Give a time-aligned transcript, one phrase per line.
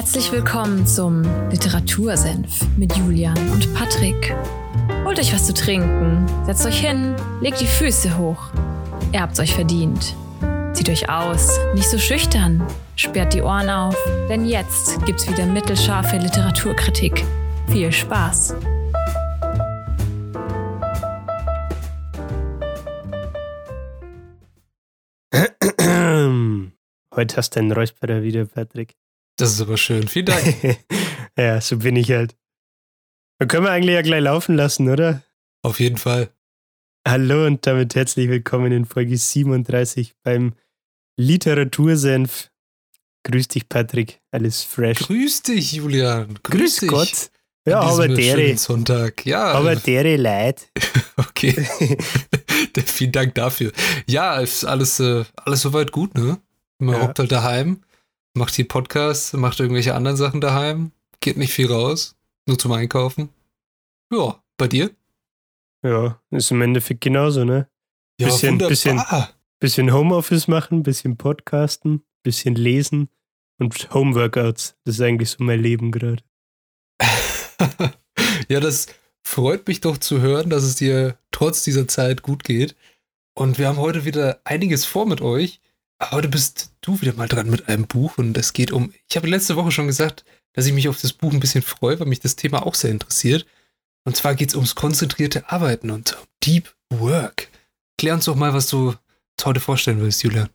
[0.00, 4.34] Herzlich willkommen zum Literatursenf mit Julian und Patrick.
[5.04, 8.48] Holt euch was zu trinken, setzt euch hin, legt die Füße hoch.
[9.12, 10.16] Ihr habt's euch verdient.
[10.72, 12.66] Zieht euch aus, nicht so schüchtern,
[12.96, 13.94] sperrt die Ohren auf,
[14.30, 17.22] denn jetzt gibt's wieder mittelscharfe Literaturkritik.
[17.68, 18.54] Viel Spaß!
[27.14, 28.96] Heute hast du einen Räusperer wieder, Patrick.
[29.40, 30.06] Das ist aber schön.
[30.06, 30.78] Vielen Dank.
[31.38, 32.36] ja, so bin ich halt.
[33.38, 35.22] Dann können wir eigentlich ja gleich laufen lassen, oder?
[35.62, 36.28] Auf jeden Fall.
[37.08, 40.52] Hallo und damit herzlich willkommen in Folge 37 beim
[41.16, 42.50] Literatursenf.
[43.24, 44.20] Grüß dich, Patrick.
[44.30, 44.98] Alles fresh.
[44.98, 46.38] Grüß dich, Julian.
[46.42, 46.90] Grüß, Grüß dich.
[46.90, 47.30] Gott.
[47.66, 48.58] Ja, aber dere.
[48.58, 49.24] Sonntag.
[49.24, 49.52] Ja.
[49.52, 50.70] Aber dere leid.
[51.16, 51.66] okay.
[52.84, 53.72] Vielen Dank dafür.
[54.06, 56.38] Ja, ist alles, äh, alles soweit gut, ne?
[56.78, 57.02] Man Ja.
[57.02, 57.80] hockt halt daheim,
[58.34, 63.30] macht hier Podcasts, macht irgendwelche anderen Sachen daheim, geht nicht viel raus, nur zum Einkaufen.
[64.12, 64.90] Ja, bei dir?
[65.82, 67.68] Ja, ist im Endeffekt genauso, ne?
[68.20, 68.68] Ja, Bisschen- wunderbar.
[68.70, 69.02] bisschen-
[69.62, 73.10] Bisschen Homeoffice machen, bisschen Podcasten, bisschen lesen
[73.58, 74.74] und Homeworkouts.
[74.84, 76.22] Das ist eigentlich so mein Leben gerade.
[78.48, 78.86] ja, das
[79.22, 82.74] freut mich doch zu hören, dass es dir trotz dieser Zeit gut geht.
[83.34, 85.60] Und wir haben heute wieder einiges vor mit euch.
[86.02, 88.92] Heute bist du wieder mal dran mit einem Buch und es geht um.
[89.08, 92.00] Ich habe letzte Woche schon gesagt, dass ich mich auf das Buch ein bisschen freue,
[92.00, 93.46] weil mich das Thema auch sehr interessiert.
[94.04, 97.48] Und zwar geht es ums konzentrierte Arbeiten und Deep Work.
[97.98, 98.94] Klär uns doch mal, was du
[99.44, 100.48] heute vorstellen willst, Julian.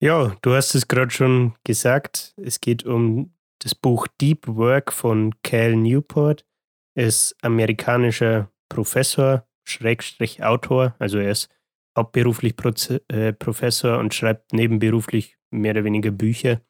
[0.00, 2.34] Ja, du hast es gerade schon gesagt.
[2.36, 6.46] Es geht um das Buch Deep Work von Cal Newport.
[6.94, 10.94] Er ist amerikanischer Professor, Schrägstrich Autor.
[10.98, 11.50] Also er ist
[11.96, 16.60] hauptberuflich Proze äh, Professor und schreibt nebenberuflich mehr oder weniger Bücher.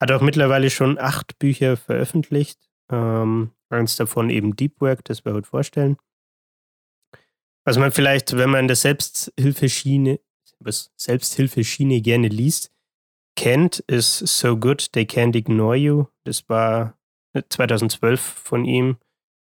[0.00, 2.58] Hat auch mittlerweile schon acht Bücher veröffentlicht.
[2.90, 5.96] Ähm, eins davon eben Deep Work, das wir heute vorstellen.
[7.64, 10.18] Was man vielleicht, wenn man in der Selbsthilfeschiene
[10.64, 12.72] was Selbsthilfeschiene gerne liest,
[13.36, 16.06] kennt, ist So Good They Can't Ignore You.
[16.24, 16.98] Das war
[17.48, 18.98] 2012 von ihm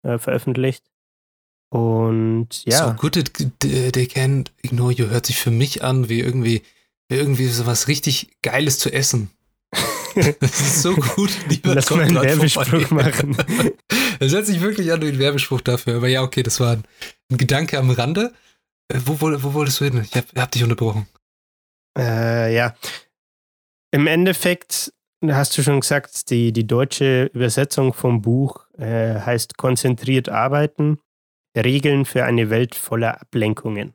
[0.03, 0.91] äh, veröffentlicht.
[1.75, 6.21] Und ja, So good it, they can ignore you hört sich für mich an wie
[6.21, 6.63] irgendwie,
[7.09, 9.31] wie irgendwie so was richtig Geiles zu essen.
[10.39, 11.31] Das ist so gut.
[11.49, 12.87] Niemand lass mal einen Werbespruch vorbei.
[13.11, 13.37] machen.
[14.21, 15.97] Das hört sich wirklich an wie ein Werbespruch dafür.
[15.97, 16.85] Aber ja, okay, das war ein,
[17.33, 18.33] ein Gedanke am Rande.
[18.87, 20.01] Äh, Wo, woll- wo wolltest du hin?
[20.05, 21.09] Ich hab, hab dich unterbrochen.
[21.99, 22.77] Äh, ja.
[23.91, 24.93] Im Endeffekt
[25.27, 31.01] hast du schon gesagt, die, die deutsche Übersetzung vom Buch äh, heißt Konzentriert arbeiten,
[31.57, 33.95] Regeln für eine Welt voller Ablenkungen.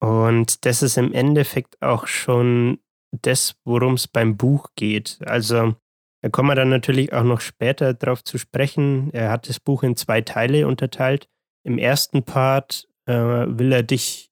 [0.00, 2.80] Und das ist im Endeffekt auch schon
[3.12, 5.18] das, worum es beim Buch geht.
[5.24, 5.76] Also,
[6.22, 9.10] da kommen wir dann natürlich auch noch später drauf zu sprechen.
[9.12, 11.28] Er hat das Buch in zwei Teile unterteilt.
[11.64, 14.30] Im ersten Part äh, will er dich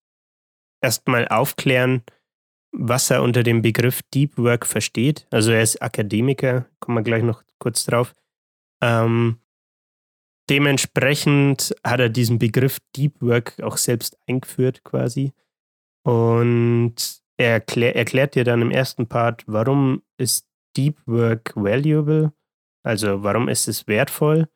[0.81, 2.03] erstmal aufklären,
[2.73, 5.27] was er unter dem Begriff Deep Work versteht.
[5.31, 8.15] Also er ist Akademiker, kommen wir gleich noch kurz drauf.
[8.83, 9.39] Ähm,
[10.51, 15.33] dementsprechend hat er diesen Begriff Deep Work auch selbst eingeführt quasi.
[16.05, 16.95] Und
[17.37, 22.33] er erklär, erklärt dir dann im ersten Part, warum ist Deep Work valuable,
[22.83, 24.49] also warum ist es wertvoll.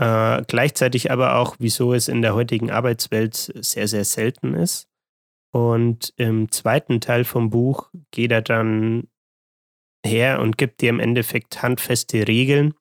[0.00, 4.88] Äh, gleichzeitig aber auch, wieso es in der heutigen Arbeitswelt sehr, sehr selten ist.
[5.52, 9.08] Und im zweiten Teil vom Buch geht er dann
[10.04, 12.74] her und gibt dir im Endeffekt handfeste Regeln,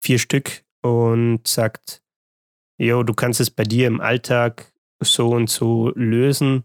[0.00, 2.02] vier Stück, und sagt,
[2.78, 6.64] jo, du kannst es bei dir im Alltag so und so lösen,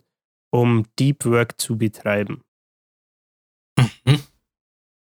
[0.51, 2.43] um Deep Work zu betreiben.
[3.77, 4.23] Mhm.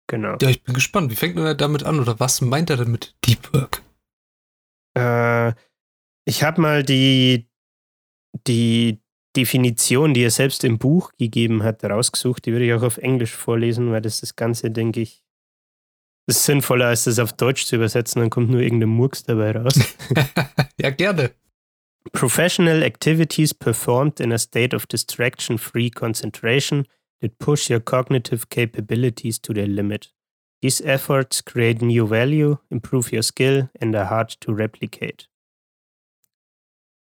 [0.08, 0.38] Genau.
[0.42, 1.12] Ja, ich bin gespannt.
[1.12, 3.82] Wie fängt er damit an oder was meint er denn mit Deep Work?
[4.98, 5.54] Äh,
[6.26, 7.50] ich habe mal die,
[8.48, 9.02] die
[9.36, 12.46] Definition, die er selbst im Buch gegeben hat, rausgesucht.
[12.46, 15.21] Die würde ich auch auf Englisch vorlesen, weil das das Ganze, denke ich,
[16.28, 18.22] ist sinnvoller, als das auf Deutsch zu übersetzen.
[18.22, 19.80] Dann kommt nur irgendein Murks dabei raus.
[20.80, 21.32] ja, gerne.
[22.14, 26.88] Professional activities performed in a state of distraction-free concentration
[27.22, 30.12] that push your cognitive capabilities to their limit.
[30.62, 35.28] These efforts create new value, improve your skill, and are hard to replicate.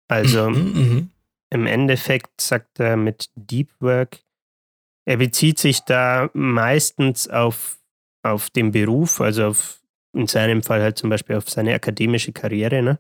[0.08, 1.10] Also mhm.
[1.50, 4.20] im Endeffekt sagt er mit Deep Work,
[5.06, 7.80] er bezieht sich da meistens auf,
[8.24, 9.82] auf den Beruf, also auf,
[10.14, 12.82] in seinem Fall halt zum Beispiel auf seine akademische Karriere.
[12.82, 13.00] Ne?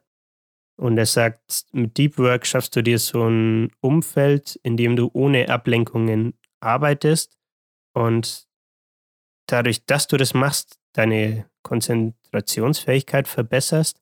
[0.80, 5.10] Und er sagt, mit Deep Work schaffst du dir so ein Umfeld, in dem du
[5.14, 7.38] ohne Ablenkungen arbeitest
[7.94, 8.48] und
[9.48, 14.02] dadurch, dass du das machst, deine Konzentrationsfähigkeit verbesserst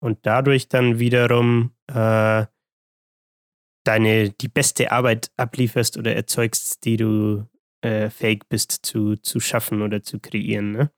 [0.00, 2.46] und dadurch dann wiederum äh,
[3.84, 7.46] deine die beste Arbeit ablieferst oder erzeugst, die du
[7.82, 10.72] äh, fähig bist zu, zu schaffen oder zu kreieren.
[10.72, 10.90] Ne?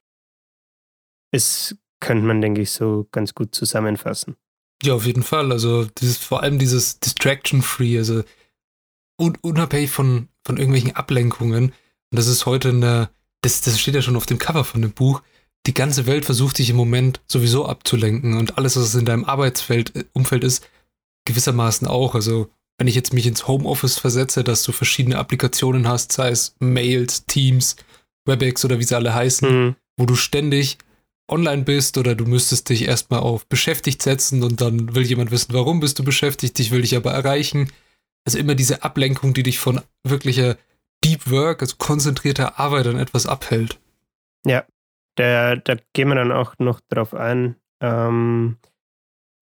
[1.33, 4.37] Das könnte man, denke ich, so ganz gut zusammenfassen.
[4.83, 5.53] Ja, auf jeden Fall.
[5.53, 8.25] Also dieses, vor allem dieses Distraction-Free, also
[9.17, 11.67] un unabhängig von, von irgendwelchen Ablenkungen.
[11.67, 11.73] Und
[12.11, 13.11] das ist heute eine,
[13.43, 15.23] das, das steht ja schon auf dem Cover von dem Buch.
[15.67, 19.95] Die ganze Welt versucht dich im Moment sowieso abzulenken und alles, was in deinem Arbeitsfeld,
[19.95, 20.69] äh, Umfeld ist,
[21.25, 22.17] gewissermaßen auch.
[22.17, 22.51] Also
[22.83, 27.27] wenn ich jetzt mich ins Homeoffice versetze, dass du verschiedene Applikationen hast, sei es Mails,
[27.27, 27.77] Teams,
[28.25, 29.77] WebEx oder wie sie alle heißen, mhm.
[29.97, 30.79] wo du ständig
[31.31, 35.55] online bist oder du müsstest dich erstmal auf beschäftigt setzen und dann will jemand wissen,
[35.55, 37.71] warum bist du beschäftigt, dich will dich aber erreichen.
[38.25, 40.57] Also immer diese Ablenkung, die dich von wirklicher
[41.05, 43.79] Deep Work, also konzentrierter Arbeit an etwas abhält.
[44.45, 44.65] Ja,
[45.15, 47.55] da, da gehen wir dann auch noch drauf ein.
[47.81, 48.57] Ähm,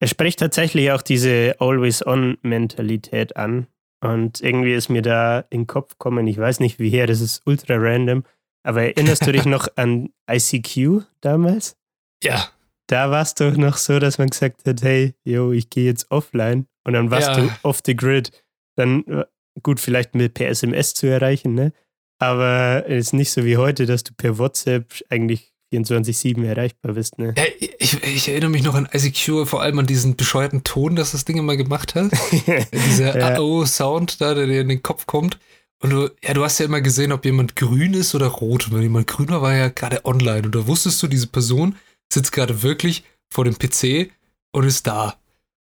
[0.01, 3.67] er spricht tatsächlich auch diese Always-On-Mentalität an.
[4.03, 7.21] Und irgendwie ist mir da in den Kopf gekommen, ich weiß nicht wie her, das
[7.21, 8.25] ist ultra random,
[8.63, 11.77] aber erinnerst du dich noch an ICQ damals?
[12.25, 12.49] Ja.
[12.87, 16.11] Da war es doch noch so, dass man gesagt hat, hey, yo, ich gehe jetzt
[16.11, 17.37] offline und dann warst ja.
[17.37, 18.33] du off the grid.
[18.77, 19.25] Dann, äh,
[19.63, 21.73] gut, vielleicht mit per SMS zu erreichen, ne?
[22.19, 27.19] Aber es ist nicht so wie heute, dass du per WhatsApp eigentlich 24-7 erreichbar bist,
[27.19, 27.35] ne?
[27.37, 27.45] Ja,
[27.79, 31.25] ich, ich, erinnere mich noch an ICQ, vor allem an diesen bescheuerten Ton, dass das
[31.25, 32.11] Ding immer gemacht hat.
[32.73, 33.37] Dieser ja.
[33.37, 35.39] AO-Sound da, der dir in den Kopf kommt.
[35.83, 38.67] Und du, ja, du hast ja immer gesehen, ob jemand grün ist oder rot.
[38.67, 40.43] Und wenn jemand grün war, war ja gerade online.
[40.43, 41.77] Und da wusstest du, diese Person
[42.13, 44.11] sitzt gerade wirklich vor dem PC
[44.53, 45.15] und ist da.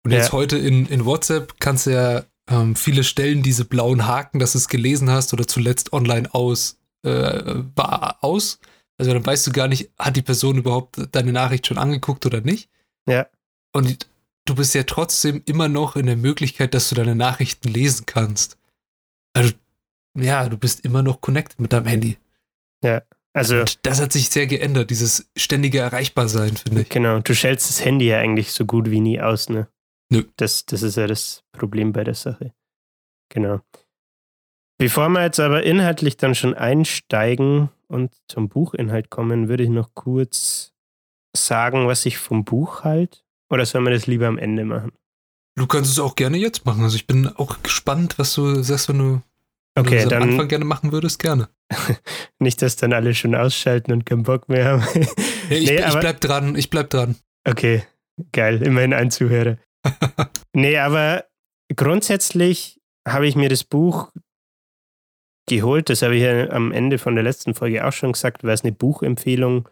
[0.04, 0.34] Und jetzt ja.
[0.34, 4.58] heute in, in WhatsApp kannst du ja ähm, viele Stellen diese blauen Haken, dass du
[4.58, 7.44] es gelesen hast oder zuletzt online aus, äh,
[7.76, 8.60] war aus.
[9.02, 12.42] Also dann weißt du gar nicht, hat die Person überhaupt deine Nachricht schon angeguckt oder
[12.42, 12.70] nicht.
[13.10, 13.26] Ja.
[13.74, 14.08] Und
[14.46, 18.60] du bist ja trotzdem immer noch in der Möglichkeit, dass du deine Nachrichten lesen kannst.
[19.34, 19.54] Also,
[20.16, 22.20] ja, du bist immer noch connected mit deinem Handy.
[22.84, 23.02] Ja.
[23.34, 26.90] Also, und das hat sich sehr geändert, dieses ständige Erreichbarsein, finde ich.
[26.90, 29.68] Genau, du schältst das Handy ja eigentlich so gut wie nie aus, ne?
[30.12, 30.26] Nö.
[30.36, 32.54] Das, das ist ja das Problem bei der Sache.
[33.30, 33.62] Genau.
[34.78, 39.94] Bevor wir jetzt aber inhaltlich dann schon einsteigen und zum Buchinhalt kommen, würde ich noch
[39.94, 40.74] kurz
[41.36, 43.20] sagen, was ich vom Buch halte.
[43.50, 44.94] Oder sollen wir das lieber am Ende machen?
[45.56, 46.84] Du kannst es auch gerne jetzt machen.
[46.84, 49.22] Also ich bin auch gespannt, was du sagst, wenn du,
[49.76, 51.50] wenn okay, du das am Anfang gerne machen würdest, gerne.
[52.40, 54.84] Nicht, dass dann alle schon ausschalten und keinen Bock mehr haben.
[54.96, 55.02] ja,
[55.50, 57.16] ich, nee, ich bleib dran, ich bleib dran.
[57.46, 57.84] Okay,
[58.32, 59.58] geil, immerhin ein Zuhörer.
[60.54, 61.26] nee, aber
[61.76, 64.12] grundsätzlich habe ich mir das Buch
[65.48, 65.90] geholt.
[65.90, 68.64] Das habe ich ja am Ende von der letzten Folge auch schon gesagt, weil es
[68.64, 69.68] eine Buchempfehlung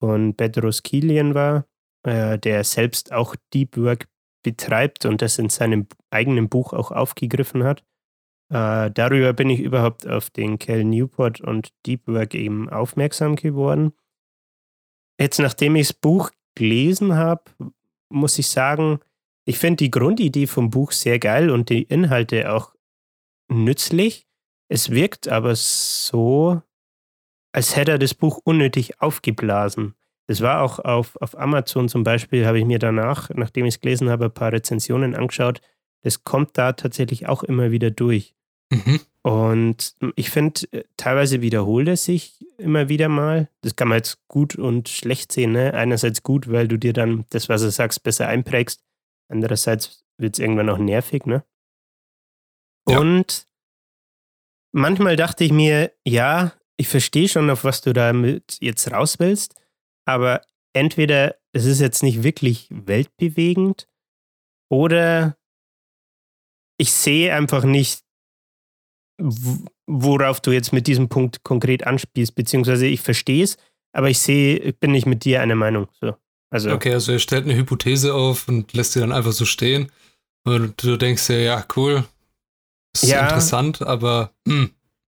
[0.00, 1.66] von Bedros Kilian war,
[2.04, 4.08] äh, der selbst auch Deep Work
[4.42, 7.84] betreibt und das in seinem eigenen Buch auch aufgegriffen hat.
[8.50, 13.92] Äh, darüber bin ich überhaupt auf den Cal Newport und Deep Work eben aufmerksam geworden.
[15.18, 17.44] Jetzt, nachdem ich das Buch gelesen habe,
[18.10, 18.98] muss ich sagen,
[19.44, 22.74] ich finde die Grundidee vom Buch sehr geil und die Inhalte auch
[23.48, 24.26] nützlich.
[24.68, 26.62] Es wirkt aber so,
[27.52, 29.94] als hätte er das Buch unnötig aufgeblasen.
[30.26, 33.80] Das war auch auf, auf Amazon zum Beispiel, habe ich mir danach, nachdem ich es
[33.80, 35.60] gelesen habe, ein paar Rezensionen angeschaut.
[36.02, 38.34] Das kommt da tatsächlich auch immer wieder durch.
[38.70, 39.00] Mhm.
[39.22, 43.48] Und ich finde, äh, teilweise wiederholt er sich immer wieder mal.
[43.60, 45.52] Das kann man jetzt gut und schlecht sehen.
[45.52, 45.74] Ne?
[45.74, 48.82] Einerseits gut, weil du dir dann das, was du sagst, besser einprägst.
[49.28, 51.26] Andererseits wird es irgendwann auch nervig.
[51.26, 51.44] Ne?
[52.88, 52.98] Ja.
[52.98, 53.46] Und
[54.72, 59.54] manchmal dachte ich mir, ja, ich verstehe schon, auf was du damit jetzt raus willst,
[60.04, 63.88] aber entweder es ist jetzt nicht wirklich weltbewegend
[64.70, 65.36] oder
[66.78, 68.02] ich sehe einfach nicht,
[69.86, 73.56] worauf du jetzt mit diesem Punkt konkret anspielst, beziehungsweise ich verstehe es,
[73.92, 75.88] aber ich sehe, ich bin nicht mit dir einer Meinung.
[76.00, 76.16] So.
[76.50, 79.92] Also, okay, also er stellt eine Hypothese auf und lässt sie dann einfach so stehen.
[80.44, 82.04] Und du denkst dir, ja, cool,
[82.94, 84.70] ist ja, interessant, aber hm,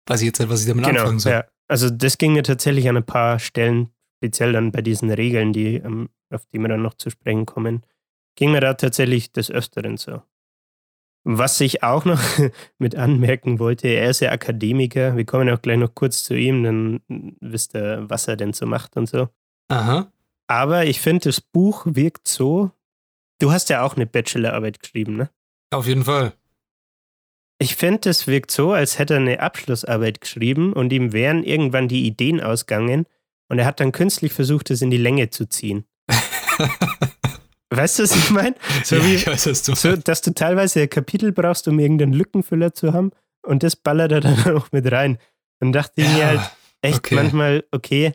[0.08, 1.34] weiß ich jetzt nicht, was ich damit genau, anfangen soll.
[1.34, 1.46] Ja.
[1.68, 5.76] Also das ging mir tatsächlich an ein paar Stellen, speziell dann bei diesen Regeln, die,
[5.76, 7.84] ähm, auf die wir dann noch zu sprechen kommen,
[8.36, 10.22] ging mir da tatsächlich des Öfteren so.
[11.24, 12.22] Was ich auch noch
[12.78, 15.18] mit anmerken wollte, er ist ja Akademiker.
[15.18, 17.02] Wir kommen auch gleich noch kurz zu ihm, dann
[17.42, 19.28] wisst ihr, was er denn so macht und so.
[19.70, 20.12] Aha.
[20.48, 22.72] Aber ich finde, das Buch wirkt so.
[23.40, 25.30] Du hast ja auch eine Bachelorarbeit geschrieben, ne?
[25.72, 26.34] Auf jeden Fall.
[27.60, 31.88] Ich finde, es wirkt so, als hätte er eine Abschlussarbeit geschrieben und ihm wären irgendwann
[31.88, 33.06] die Ideen ausgegangen
[33.50, 35.86] Und er hat dann künstlich versucht, es in die Länge zu ziehen.
[37.70, 38.56] weißt du, was ich meine?
[38.84, 41.80] So ja, wie, ich weiß, was du so, dass du teilweise ein Kapitel brauchst, um
[41.80, 43.12] irgendeinen Lückenfüller zu haben.
[43.42, 45.18] Und das ballert er dann auch mit rein.
[45.60, 47.16] Und dachte ich mir Ja, halt echt okay.
[47.16, 48.14] manchmal, okay,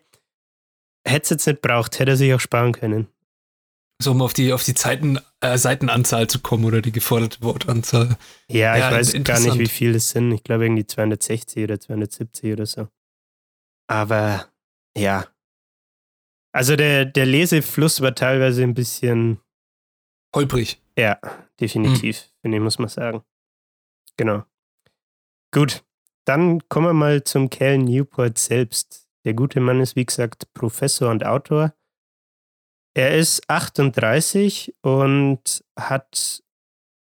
[1.04, 3.08] hätte es jetzt nicht braucht, hätte er sich auch sparen können.
[4.02, 8.16] So, um auf die, auf die Zeiten, äh, Seitenanzahl zu kommen oder die geforderte Wortanzahl.
[8.48, 10.32] Ja, Ja, ich weiß gar nicht, wie viel das sind.
[10.32, 12.88] Ich glaube irgendwie 260 oder 270 oder so.
[13.86, 14.48] Aber
[14.96, 15.26] ja.
[16.52, 19.40] Also der, der Lesefluss war teilweise ein bisschen,
[20.34, 20.82] Holprig.
[20.98, 21.18] ja,
[21.60, 23.22] definitiv, finde ich, muss man sagen.
[24.16, 24.44] Genau.
[25.54, 25.84] Gut,
[26.26, 29.08] dann kommen wir mal zum Cal Newport selbst.
[29.24, 31.72] Der gute Mann ist, wie gesagt, Professor und Autor.
[32.94, 36.42] Er ist 38 und hat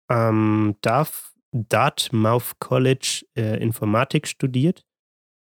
[0.09, 4.85] am Darf- Dartmouth College äh, Informatik studiert,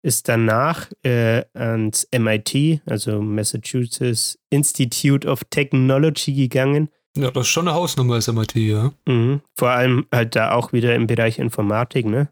[0.02, 6.88] ist danach äh, ans MIT, also Massachusetts Institute of Technology gegangen.
[7.16, 8.92] Ja, das ist schon eine Hausnummer als MIT, ja.
[9.06, 9.40] Mhm.
[9.56, 12.30] Vor allem halt da auch wieder im Bereich Informatik, ne?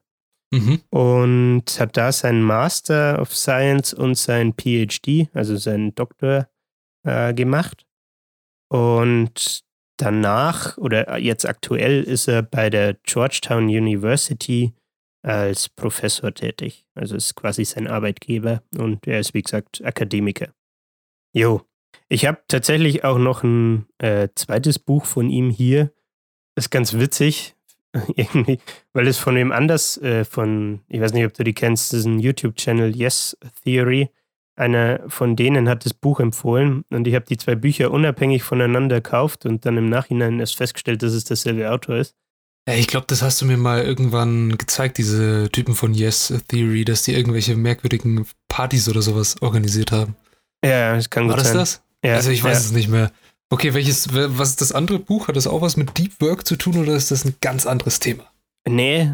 [0.55, 0.83] Mhm.
[0.91, 6.47] und hat da seinen Master of Science und sein PhD, also seinen Doktor,
[7.05, 7.87] äh, gemacht.
[8.69, 9.65] Und
[9.97, 14.73] danach oder jetzt aktuell ist er bei der Georgetown University
[15.23, 16.85] als Professor tätig.
[16.95, 20.53] Also ist quasi sein Arbeitgeber und er ist, wie gesagt, Akademiker.
[21.33, 21.63] Jo.
[22.09, 25.93] Ich habe tatsächlich auch noch ein äh, zweites Buch von ihm hier.
[26.57, 27.55] Ist ganz witzig.
[28.17, 28.59] Irgendwie,
[28.95, 32.01] weil es von wem anders, äh, von, ich weiß nicht, ob du die kennst, das
[32.01, 34.11] ist ein YouTube-Channel, Yes Theory.
[34.55, 38.97] Einer von denen hat das Buch empfohlen und ich habe die zwei Bücher unabhängig voneinander
[38.97, 42.15] gekauft und dann im Nachhinein erst festgestellt, dass es derselbe Autor ist.
[42.71, 47.03] Ich glaube, das hast du mir mal irgendwann gezeigt, diese Typen von Yes Theory, dass
[47.03, 50.15] die irgendwelche merkwürdigen Partys oder sowas organisiert haben.
[50.65, 51.57] Ja, das kann War gut das sein.
[51.57, 51.83] das?
[52.05, 52.67] Ja, also ich weiß ja.
[52.67, 53.11] es nicht mehr.
[53.51, 55.29] Okay, welches, was ist das andere Buch?
[55.29, 57.99] Hat das auch was mit Deep Work zu tun oder ist das ein ganz anderes
[57.99, 58.25] Thema?
[58.69, 59.13] Nee,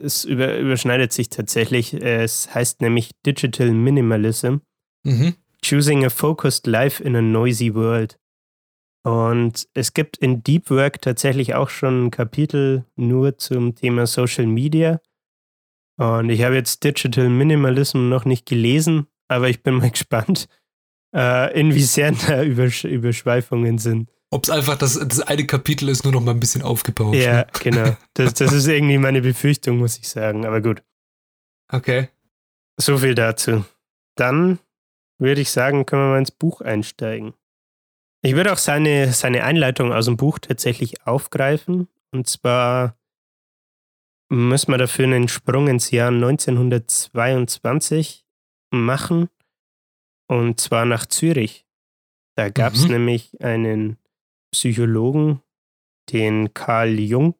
[0.00, 1.94] es über, überschneidet sich tatsächlich.
[1.94, 4.56] Es heißt nämlich Digital Minimalism.
[5.04, 5.34] Mhm.
[5.64, 8.18] Choosing a Focused Life in a Noisy World.
[9.02, 14.46] Und es gibt in Deep Work tatsächlich auch schon ein Kapitel nur zum Thema Social
[14.46, 15.00] Media.
[15.96, 20.48] Und ich habe jetzt Digital Minimalism noch nicht gelesen, aber ich bin mal gespannt,
[21.14, 24.10] äh, inwiefern da Übersch Überschweifungen sind.
[24.32, 27.16] Ob es einfach das, das eine Kapitel ist, nur noch mal ein bisschen aufgebaut.
[27.16, 27.46] Ja, ne?
[27.60, 27.96] genau.
[28.14, 30.46] Das, das ist irgendwie meine Befürchtung, muss ich sagen.
[30.46, 30.82] Aber gut,
[31.72, 32.08] Okay.
[32.76, 33.64] so viel dazu.
[34.16, 34.60] Dann
[35.18, 37.34] würde ich sagen, können wir mal ins Buch einsteigen.
[38.22, 41.88] Ich würde auch seine, seine Einleitung aus dem Buch tatsächlich aufgreifen.
[42.12, 42.96] Und zwar
[44.28, 48.24] müssen wir dafür einen Sprung ins Jahr 1922
[48.70, 49.28] machen.
[50.28, 51.66] Und zwar nach Zürich.
[52.36, 52.90] Da gab es Mhm.
[52.92, 53.96] nämlich einen
[54.52, 55.40] Psychologen,
[56.10, 57.34] den Karl Jung.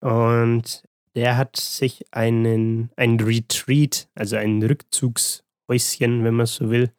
[0.00, 6.92] Und der hat sich einen, ein Retreat, also ein Rückzugshäuschen, wenn man so will,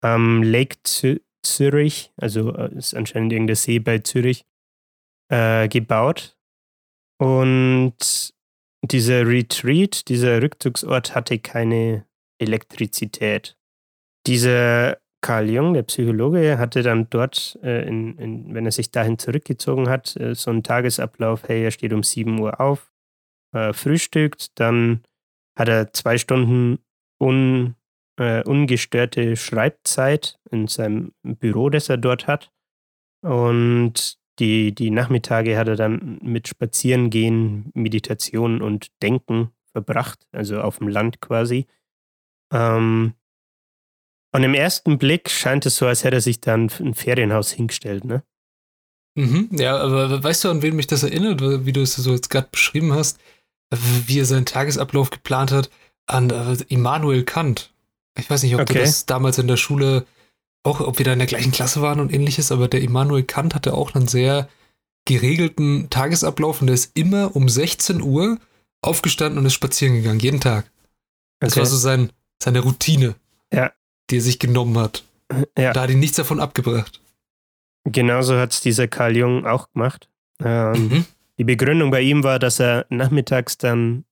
[0.00, 4.46] am Lake Zü Zürich, also äh, ist anscheinend irgendein See bei Zürich,
[5.30, 6.38] äh, gebaut.
[7.18, 8.32] Und
[8.82, 12.06] dieser Retreat, dieser Rückzugsort hatte keine
[12.38, 13.56] Elektrizität.
[14.26, 19.18] Dieser Carl Jung, der Psychologe, hatte dann dort, äh, in, in, wenn er sich dahin
[19.18, 22.92] zurückgezogen hat, äh, so einen Tagesablauf, hey, er steht um 7 Uhr auf,
[23.54, 25.02] äh, frühstückt, dann
[25.58, 26.78] hat er zwei Stunden
[27.18, 27.74] un,
[28.20, 32.52] äh, ungestörte Schreibzeit in seinem Büro, das er dort hat.
[33.22, 40.80] Und die, die Nachmittage hat er dann mit Spazierengehen, Meditation und Denken verbracht, also auf
[40.80, 41.66] dem Land quasi.
[42.52, 43.14] Ähm,
[44.34, 48.04] und im ersten Blick scheint es so, als hätte er sich dann ein Ferienhaus hingestellt,
[48.04, 48.22] ne?
[49.16, 49.48] Mhm.
[49.52, 52.48] Ja, aber weißt du, an wen mich das erinnert, wie du es so jetzt gerade
[52.50, 53.18] beschrieben hast,
[54.06, 55.70] wie er seinen Tagesablauf geplant hat?
[56.06, 57.72] An äh, Immanuel Kant.
[58.18, 58.74] Ich weiß nicht, ob Okay.
[58.74, 60.04] du das damals in der Schule,
[60.64, 63.54] auch ob wir da in der gleichen Klasse waren und ähnliches, aber der Immanuel Kant
[63.54, 64.48] hatte auch einen sehr
[65.06, 68.38] geregelten Tagesablauf und der ist immer um 16 Uhr
[68.82, 70.70] aufgestanden und ist spazieren gegangen, jeden Tag.
[71.40, 71.60] Das Okay.
[71.60, 72.10] war so sein,
[72.42, 73.14] seine Routine,
[73.52, 73.72] Ja.
[74.10, 75.04] Die er sich genommen hat.
[75.58, 75.72] Ja.
[75.72, 77.00] Da hat ihn nichts davon abgebracht.
[77.84, 80.08] Genauso hat es dieser Karl Jung auch gemacht.
[80.42, 81.04] Ähm, Mhm.
[81.38, 84.04] Die Begründung bei ihm war, dass er nachmittags dann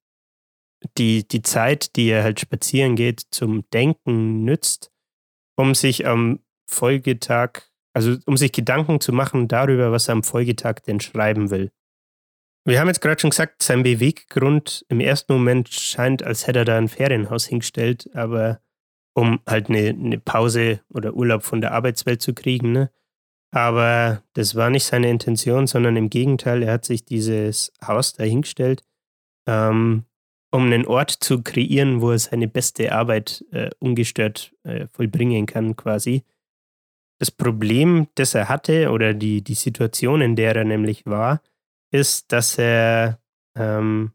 [0.98, 4.90] die, die Zeit, die er halt spazieren geht, zum Denken nützt,
[5.56, 7.62] um sich am Folgetag,
[7.94, 11.70] also um sich Gedanken zu machen darüber, was er am Folgetag denn schreiben will.
[12.64, 16.64] Wir haben jetzt gerade schon gesagt, sein Beweggrund im ersten Moment scheint, als hätte er
[16.64, 18.60] da ein Ferienhaus hingestellt, aber
[19.14, 22.72] um halt eine, eine Pause oder Urlaub von der Arbeitswelt zu kriegen.
[22.72, 22.90] Ne?
[23.50, 28.82] Aber das war nicht seine Intention, sondern im Gegenteil, er hat sich dieses Haus dahingestellt,
[29.46, 30.04] ähm,
[30.50, 35.76] um einen Ort zu kreieren, wo er seine beste Arbeit äh, ungestört äh, vollbringen kann,
[35.76, 36.24] quasi.
[37.18, 41.42] Das Problem, das er hatte, oder die, die Situation, in der er nämlich war,
[41.92, 43.20] ist, dass er
[43.56, 44.12] ähm,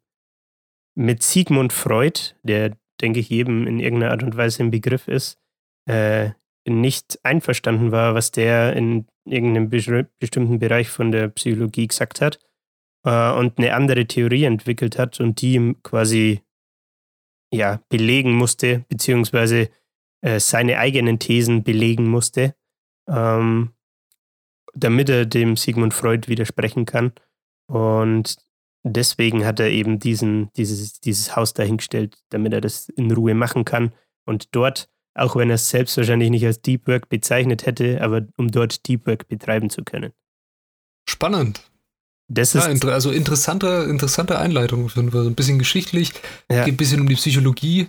[0.95, 5.39] mit Sigmund Freud, der, denke ich, jedem in irgendeiner Art und Weise im Begriff ist,
[5.87, 6.31] äh,
[6.67, 12.39] nicht einverstanden war, was der in irgendeinem bestimmten Bereich von der Psychologie gesagt hat
[13.05, 16.41] äh, und eine andere Theorie entwickelt hat und die ihm quasi
[17.53, 19.69] ja, belegen musste, beziehungsweise
[20.21, 22.55] äh, seine eigenen Thesen belegen musste,
[23.07, 23.73] ähm,
[24.73, 27.13] damit er dem Sigmund Freud widersprechen kann.
[27.67, 28.37] Und
[28.83, 33.65] deswegen hat er eben diesen, dieses, dieses Haus dahingestellt, damit er das in Ruhe machen
[33.65, 33.93] kann.
[34.25, 38.27] Und dort, auch wenn er es selbst wahrscheinlich nicht als Deep Work bezeichnet hätte, aber
[38.37, 40.11] um dort Deep Work betreiben zu können.
[41.09, 41.61] Spannend.
[42.29, 44.89] Das ist ja, also interessante, interessante Einleitung.
[44.89, 46.11] So ein bisschen geschichtlich,
[46.51, 46.65] ja.
[46.65, 47.87] geht ein bisschen um die Psychologie.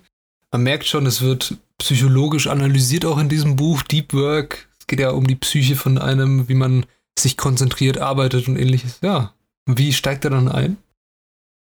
[0.53, 4.69] Man merkt schon, es wird psychologisch analysiert auch in diesem Buch, Deep Work.
[4.79, 6.87] Es geht ja um die Psyche von einem, wie man
[7.19, 9.01] sich konzentriert, arbeitet und ähnliches.
[9.03, 9.35] Ja.
[9.69, 10.79] Wie steigt er dann ein?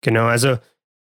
[0.01, 0.57] Genau, also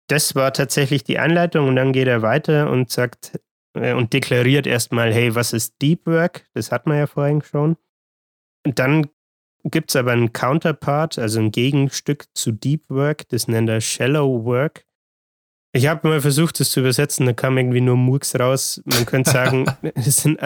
[0.07, 3.39] das war tatsächlich die Einleitung und dann geht er weiter und sagt
[3.75, 6.47] äh, und deklariert erstmal, hey, was ist Deep Work?
[6.53, 7.77] Das hat man ja vorhin schon.
[8.65, 9.07] Und dann
[9.63, 14.43] gibt es aber einen Counterpart, also ein Gegenstück zu Deep Work, das nennt er Shallow
[14.43, 14.85] Work.
[15.73, 18.81] Ich habe mal versucht, das zu übersetzen, da kam irgendwie nur Murks raus.
[18.85, 20.41] Man könnte sagen, es sind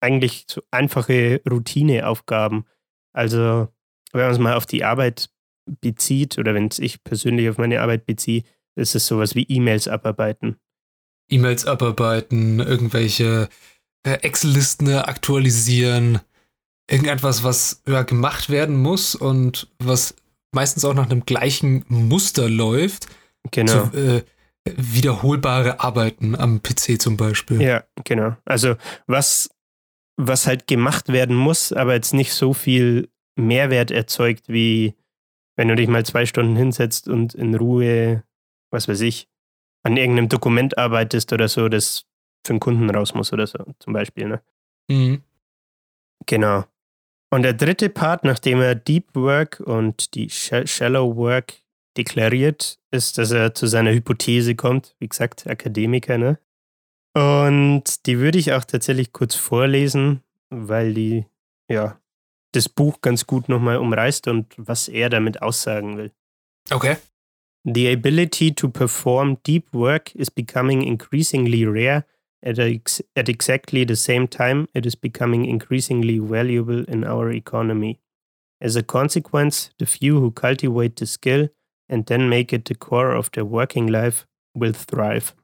[0.00, 2.66] eigentlich so einfache Routineaufgaben.
[3.14, 3.68] Also,
[4.12, 5.30] wenn man es mal auf die Arbeit
[5.80, 8.42] bezieht oder wenn es ich persönlich auf meine Arbeit beziehe,
[8.76, 10.56] ist es sowas wie E-Mails abarbeiten.
[11.30, 13.48] E-Mails abarbeiten, irgendwelche
[14.06, 16.20] äh, Excel-Listen aktualisieren,
[16.90, 20.14] irgendetwas, was ja, gemacht werden muss und was
[20.54, 23.06] meistens auch nach einem gleichen Muster läuft.
[23.50, 23.90] Genau.
[23.92, 24.22] So, äh,
[24.76, 27.62] wiederholbare Arbeiten am PC zum Beispiel.
[27.62, 28.36] Ja, genau.
[28.44, 28.74] Also
[29.06, 29.50] was,
[30.16, 34.94] was halt gemacht werden muss, aber jetzt nicht so viel Mehrwert erzeugt, wie
[35.56, 38.22] wenn du dich mal zwei Stunden hinsetzt und in Ruhe,
[38.70, 39.28] was weiß ich,
[39.82, 42.04] an irgendeinem Dokument arbeitest oder so, das
[42.46, 44.28] für einen Kunden raus muss oder so, zum Beispiel.
[44.28, 44.42] Ne?
[44.88, 45.22] Mhm.
[46.26, 46.64] Genau.
[47.30, 51.54] Und der dritte Part, nachdem er Deep Work und die Shallow Work
[51.96, 54.94] deklariert, ist, dass er zu seiner Hypothese kommt.
[55.00, 56.38] Wie gesagt, Akademiker, ne?
[57.14, 61.26] Und die würde ich auch tatsächlich kurz vorlesen, weil die,
[61.68, 61.98] ja,
[62.56, 66.12] das Buch ganz gut nochmal umreißt und was er damit aussagen will.
[66.70, 66.96] Okay.
[67.64, 72.04] The ability to perform deep work is becoming increasingly rare
[72.46, 77.98] At, ex at exactly the same time, it is becoming increasingly valuable in our economy.
[78.60, 81.48] As a consequence, the few who cultivate the skill
[81.88, 85.34] and then make it the core of their working life will thrive.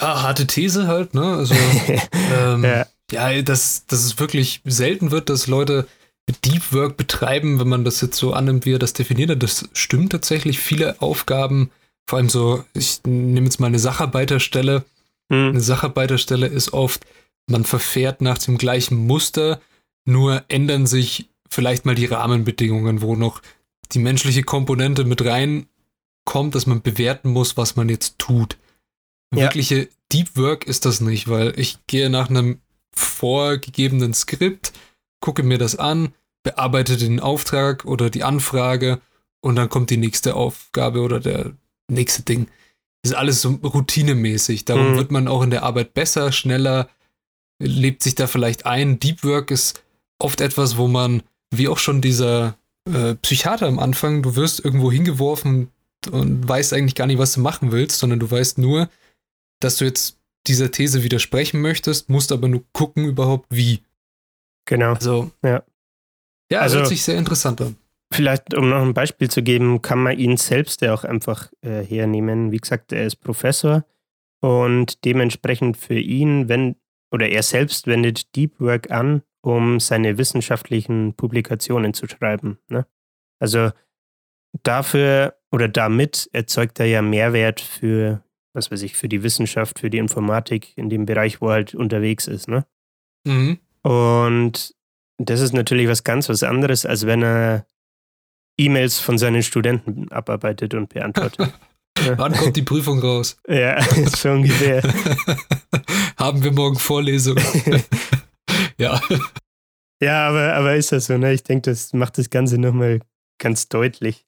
[0.00, 1.22] Ja, harte These halt, ne?
[1.22, 1.54] Also,
[2.14, 5.86] ähm, ja, ja dass, dass es wirklich selten wird, dass Leute
[6.32, 10.12] Deep Work betreiben, wenn man das jetzt so annimmt, wie er das definiert Das stimmt
[10.12, 10.58] tatsächlich.
[10.58, 11.70] Viele Aufgaben,
[12.06, 14.84] vor allem so, ich nehme jetzt mal eine Sacharbeiterstelle,
[15.28, 15.50] Mhm.
[15.50, 17.06] Eine Sacharbeiterstelle ist oft,
[17.46, 19.60] man verfährt nach dem gleichen Muster,
[20.04, 23.42] nur ändern sich vielleicht mal die Rahmenbedingungen, wo noch
[23.92, 28.56] die menschliche Komponente mit reinkommt, dass man bewerten muss, was man jetzt tut.
[29.34, 29.42] Ja.
[29.42, 32.60] Wirkliche Deep Work ist das nicht, weil ich gehe nach einem
[32.94, 34.72] vorgegebenen Skript,
[35.20, 39.00] gucke mir das an, bearbeite den Auftrag oder die Anfrage
[39.40, 41.52] und dann kommt die nächste Aufgabe oder der
[41.90, 42.48] nächste Ding
[43.04, 44.64] ist alles so routinemäßig.
[44.64, 44.96] Darum mhm.
[44.96, 46.88] wird man auch in der Arbeit besser, schneller,
[47.62, 48.98] lebt sich da vielleicht ein.
[48.98, 49.82] Deep Work ist
[50.18, 51.22] oft etwas, wo man,
[51.54, 52.56] wie auch schon dieser
[52.92, 55.70] äh, Psychiater am Anfang, du wirst irgendwo hingeworfen
[56.10, 58.88] und weißt eigentlich gar nicht, was du machen willst, sondern du weißt nur,
[59.60, 63.82] dass du jetzt dieser These widersprechen möchtest, musst aber nur gucken überhaupt wie.
[64.68, 64.92] Genau.
[64.92, 65.62] Also, ja.
[66.52, 67.76] Ja, also, hört sich sehr interessant an.
[68.12, 71.82] Vielleicht, um noch ein Beispiel zu geben, kann man ihn selbst ja auch einfach äh,
[71.82, 72.52] hernehmen.
[72.52, 73.84] Wie gesagt, er ist Professor
[74.40, 76.76] und dementsprechend für ihn, wenn,
[77.10, 82.58] oder er selbst wendet Deep Work an, um seine wissenschaftlichen Publikationen zu schreiben.
[82.68, 82.86] Ne?
[83.40, 83.70] Also
[84.62, 88.22] dafür oder damit erzeugt er ja Mehrwert für,
[88.54, 91.74] was weiß ich, für die Wissenschaft, für die Informatik, in dem Bereich, wo er halt
[91.74, 92.48] unterwegs ist.
[92.48, 92.66] Ne?
[93.26, 93.58] Mhm.
[93.82, 94.74] Und
[95.18, 97.66] das ist natürlich was ganz was anderes, als wenn er
[98.58, 101.52] E-Mails von seinen Studenten abarbeitet und beantwortet.
[102.16, 103.36] Wann kommt die Prüfung raus?
[103.48, 103.80] Ja,
[104.16, 104.82] so ungefähr.
[106.16, 107.36] haben wir morgen Vorlesung.
[108.78, 109.00] ja.
[110.00, 111.32] Ja, aber, aber ist das so, ne?
[111.32, 113.00] Ich denke, das macht das Ganze nochmal
[113.40, 114.26] ganz deutlich.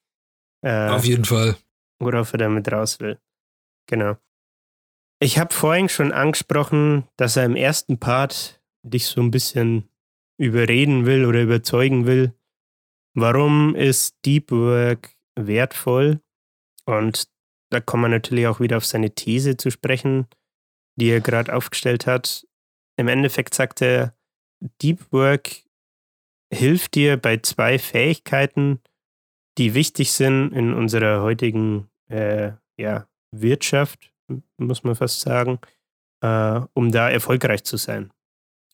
[0.63, 1.57] Äh, Auf jeden Fall.
[2.01, 3.19] Worauf er damit raus will.
[3.87, 4.17] Genau.
[5.21, 9.89] Ich habe vorhin schon angesprochen, dass er im ersten Part dich so ein bisschen
[10.39, 12.35] überreden will oder überzeugen will.
[13.15, 16.21] Warum ist Deep Work wertvoll?
[16.87, 17.29] Und
[17.71, 20.27] da kommen wir natürlich auch wieder auf seine These zu sprechen,
[20.97, 22.47] die er gerade aufgestellt hat.
[22.97, 24.15] Im Endeffekt sagt er,
[24.83, 25.65] Deep Work
[26.53, 28.81] hilft dir bei zwei Fähigkeiten,
[29.59, 34.13] die wichtig sind in unserer heutigen äh, ja, Wirtschaft,
[34.59, 35.61] muss man fast sagen,
[36.23, 38.13] äh, um da erfolgreich zu sein.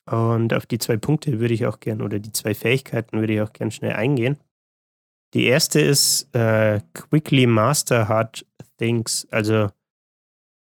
[0.09, 3.41] Und auf die zwei Punkte würde ich auch gern, oder die zwei Fähigkeiten würde ich
[3.41, 4.39] auch gern schnell eingehen.
[5.35, 8.47] Die erste ist äh, quickly master hard
[8.79, 9.27] things.
[9.31, 9.71] Also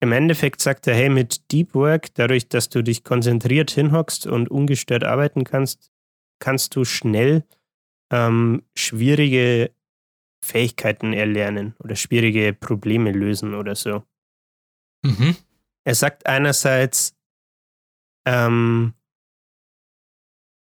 [0.02, 4.50] im Endeffekt sagt er, hey, mit Deep Work, dadurch, dass du dich konzentriert hinhockst und
[4.50, 5.92] ungestört arbeiten kannst,
[6.39, 7.44] kannst du schnell
[8.12, 9.72] ähm, schwierige
[10.44, 14.04] Fähigkeiten erlernen oder schwierige Probleme lösen oder so.
[15.04, 15.36] Mhm.
[15.84, 17.13] Er sagt einerseits,
[18.26, 18.94] ähm,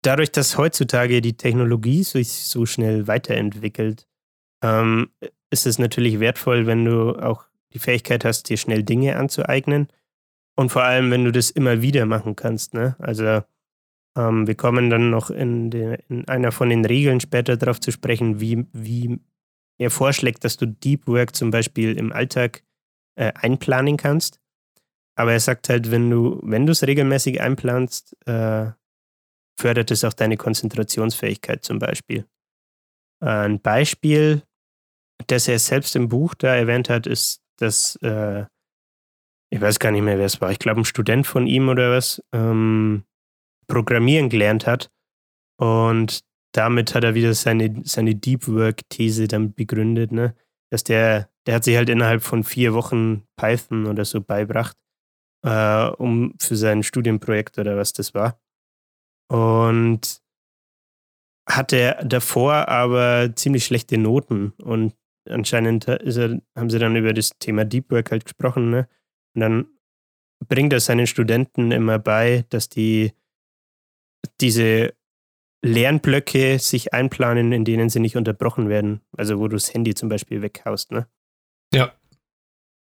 [0.07, 4.07] dadurch, dass heutzutage die Technologie sich so schnell weiterentwickelt,
[4.63, 5.11] ähm,
[5.51, 9.89] ist es natürlich wertvoll, wenn du auch die Fähigkeit hast, dir schnell Dinge anzueignen.
[10.55, 12.73] Und vor allem, wenn du das immer wieder machen kannst.
[12.73, 12.97] Ne?
[12.99, 13.43] Also
[14.17, 17.91] ähm, wir kommen dann noch in, de, in, einer von den Regeln später darauf zu
[17.91, 19.21] sprechen, wie, wie
[19.79, 22.63] er vorschlägt, dass du Deep Work zum Beispiel im Alltag
[23.17, 24.41] äh, einplanen kannst.
[25.15, 28.71] Aber er sagt halt, wenn du, wenn du es regelmäßig einplanst, äh,
[29.59, 32.27] fördert es auch deine Konzentrationsfähigkeit zum Beispiel.
[33.21, 34.43] Ein Beispiel,
[35.27, 38.45] das er selbst im Buch da erwähnt hat, ist dass, äh,
[39.51, 41.91] ich weiß gar nicht mehr, wer es war, ich glaube ein Student von ihm oder
[41.91, 43.05] was, ähm,
[43.69, 44.91] Programmieren gelernt hat.
[45.59, 46.21] Und
[46.53, 50.35] damit hat er wieder seine, seine Deep Work-These dann begründet, ne?
[50.71, 54.77] Dass der, der hat sich halt innerhalb von vier Wochen Python oder so beibracht,
[55.45, 58.39] äh, um für sein Studienprojekt oder was das war.
[59.29, 60.23] Und
[61.49, 64.95] hatte davor aber ziemlich schlechte Noten und
[65.29, 68.89] anscheinend er, haben sie dann über das Thema Deep Work halt gesprochen, ne?
[69.35, 69.67] Und dann
[70.49, 73.13] bringt er seinen Studenten immer bei, dass die
[74.41, 74.95] diese
[75.65, 79.01] Lernblöcke sich einplanen, in denen sie nicht unterbrochen werden.
[79.17, 81.09] Also wo du das Handy zum Beispiel weghaust, ne?
[81.73, 81.93] Ja.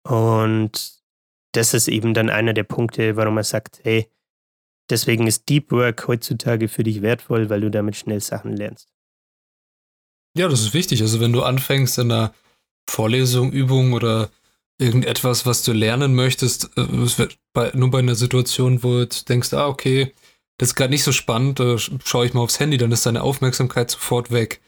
[0.08, 1.02] Und
[1.54, 4.10] das ist eben dann einer der Punkte, warum er sagt, hey,
[4.90, 8.90] deswegen ist Deep Work heutzutage für dich wertvoll, weil du damit schnell Sachen lernst.
[10.38, 11.02] Ja, das ist wichtig.
[11.02, 12.34] Also wenn du anfängst in einer
[12.90, 14.30] Vorlesung, Übung oder
[14.80, 19.68] irgendetwas, was du lernen möchtest, äh, bei, nur bei einer Situation, wo du denkst, ah,
[19.68, 20.14] okay,
[20.58, 23.24] das ist gerade nicht so spannend, äh, schaue ich mal aufs Handy, dann ist deine
[23.24, 24.62] Aufmerksamkeit sofort weg.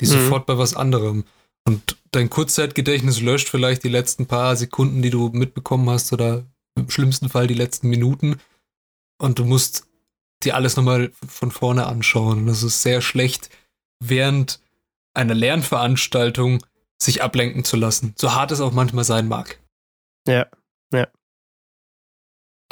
[0.00, 0.24] Die ist mhm.
[0.24, 1.24] sofort bei was anderem.
[1.66, 6.44] Und dein Kurzzeitgedächtnis löscht vielleicht die letzten paar Sekunden, die du mitbekommen hast, oder
[6.76, 8.36] im schlimmsten Fall die letzten Minuten.
[9.18, 9.86] Und du musst
[10.42, 12.40] dir alles nochmal von vorne anschauen.
[12.40, 13.50] Und das ist sehr schlecht,
[14.00, 14.60] während
[15.14, 16.64] einer Lernveranstaltung
[17.00, 19.60] sich ablenken zu lassen, so hart es auch manchmal sein mag.
[20.26, 20.46] Ja,
[20.92, 21.08] ja.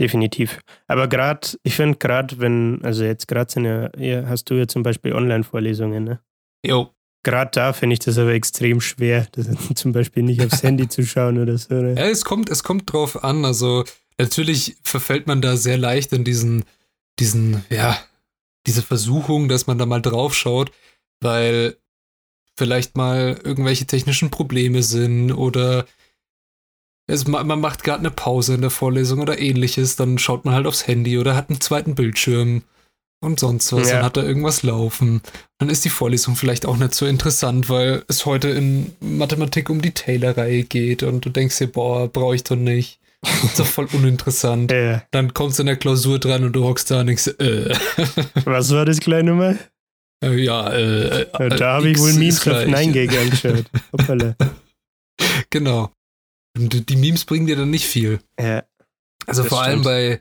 [0.00, 0.60] Definitiv.
[0.86, 4.82] Aber gerade, ich finde gerade, wenn, also jetzt gerade sind ja, hast du ja zum
[4.82, 6.20] Beispiel Online-Vorlesungen, ne?
[6.64, 6.94] Jo.
[7.24, 11.04] Gerade da finde ich das aber extrem schwer, das zum Beispiel nicht aufs Handy zu
[11.04, 11.74] schauen oder so.
[11.74, 11.94] Oder?
[11.94, 13.44] Ja, es kommt, es kommt drauf an.
[13.44, 13.84] Also
[14.22, 16.64] natürlich verfällt man da sehr leicht in diesen,
[17.18, 17.98] diesen, ja,
[18.66, 20.72] diese Versuchung, dass man da mal drauf schaut,
[21.20, 21.76] weil
[22.56, 25.86] vielleicht mal irgendwelche technischen Probleme sind oder
[27.08, 30.66] es, man macht gerade eine Pause in der Vorlesung oder ähnliches, dann schaut man halt
[30.66, 32.62] aufs Handy oder hat einen zweiten Bildschirm
[33.20, 33.96] und sonst was, ja.
[33.96, 35.20] dann hat da irgendwas laufen.
[35.58, 39.82] Dann ist die Vorlesung vielleicht auch nicht so interessant, weil es heute in Mathematik um
[39.82, 43.01] die Taylor-Reihe geht und du denkst dir, boah, brauche ich doch nicht.
[43.22, 44.72] Das ist doch voll uninteressant.
[44.72, 45.02] Ja.
[45.10, 47.74] Dann kommst du in der Klausur dran und du hockst da und denkst, äh.
[48.44, 49.58] Was war das kleine Mal?
[50.24, 53.64] Äh, ja, äh, ja, da habe ich wohl Memes auf 9gag angeschaut.
[53.92, 54.36] Hoppala.
[55.50, 55.90] Genau.
[56.56, 58.20] Und die Memes bringen dir dann nicht viel.
[58.38, 58.62] Ja.
[59.26, 59.68] Also vor stimmt.
[59.68, 60.20] allem bei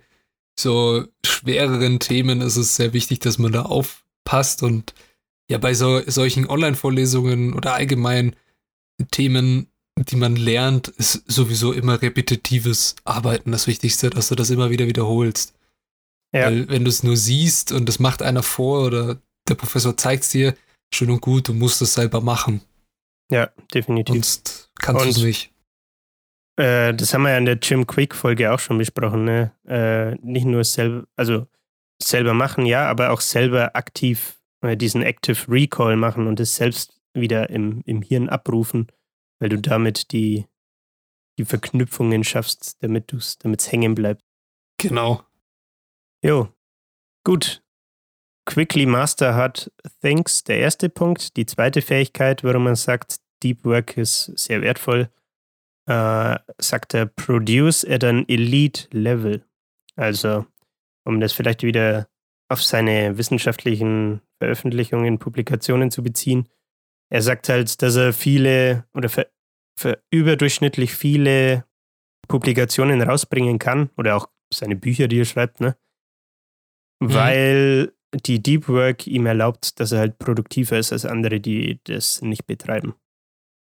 [0.60, 4.96] so schwereren Themen ist es sehr wichtig, dass man da aufpasst und
[5.52, 8.36] ja, bei so, solchen Online-Vorlesungen oder allgemein
[9.12, 9.71] Themen,
[10.06, 14.88] die man lernt, ist sowieso immer repetitives Arbeiten das Wichtigste, dass du das immer wieder
[14.88, 15.54] wiederholst.
[16.34, 16.46] Ja.
[16.46, 20.24] Weil wenn du es nur siehst und das macht einer vor oder der Professor zeigt
[20.24, 20.56] es dir,
[20.94, 22.62] schön und gut, du musst es selber machen.
[23.30, 24.16] Ja, definitiv.
[24.16, 25.52] Sonst kannst du es nicht.
[26.58, 29.52] äh, das haben wir ja in der Jim Quick-Folge auch schon besprochen, ne?
[29.68, 31.48] Äh, nicht nur selber, also
[32.02, 37.02] selber machen, ja, aber auch selber aktiv äh, diesen Active Recall machen und es selbst
[37.14, 38.88] wieder im, im Hirn abrufen,
[39.42, 40.46] weil du damit die,
[41.38, 44.24] die Verknüpfungen schaffst, damit es damit hängen bleibt.
[44.78, 45.24] Genau.
[46.24, 46.50] Jo.
[47.26, 47.64] Gut.
[48.46, 51.36] Quickly Master Hard Things, der erste Punkt.
[51.38, 55.10] Die zweite Fähigkeit, warum man sagt, Deep Work ist sehr wertvoll,
[55.88, 59.44] äh, sagt er, Produce at an Elite Level.
[59.96, 60.46] Also,
[61.04, 62.08] um das vielleicht wieder
[62.48, 66.48] auf seine wissenschaftlichen Veröffentlichungen, Publikationen zu beziehen.
[67.12, 69.30] Er sagt halt, dass er viele oder für,
[69.78, 71.66] für überdurchschnittlich viele
[72.28, 75.76] Publikationen rausbringen kann oder auch seine Bücher, die er schreibt, ne?
[77.02, 77.14] Mhm.
[77.14, 82.22] Weil die Deep Work ihm erlaubt, dass er halt produktiver ist als andere, die das
[82.22, 82.96] nicht betreiben.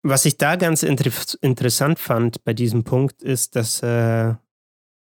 [0.04, 4.40] Was ich da ganz inter interessant fand bei diesem Punkt ist, dass er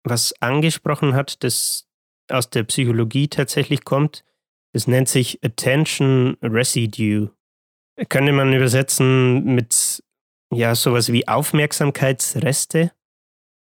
[0.03, 1.87] was angesprochen hat, das
[2.29, 4.23] aus der Psychologie tatsächlich kommt.
[4.71, 7.31] Es nennt sich Attention Residue.
[8.09, 10.03] Könnte man übersetzen mit
[10.51, 12.91] ja sowas wie Aufmerksamkeitsreste.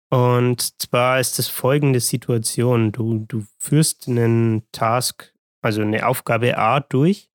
[0.10, 2.92] Und zwar ist es folgende Situation.
[2.92, 7.30] Du, du führst einen Task, also eine Aufgabe A durch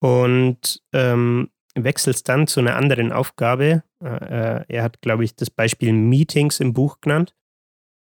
[0.00, 3.82] und ähm, wechselst dann zu einer anderen Aufgabe.
[4.02, 7.34] Äh, äh, er hat, glaube ich, das Beispiel Meetings im Buch genannt.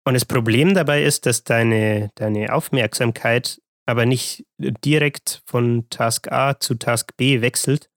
[0.06, 6.60] Und das Problem dabei ist, dass deine, deine Aufmerksamkeit aber nicht direkt von Task A
[6.60, 7.90] zu Task B wechselt,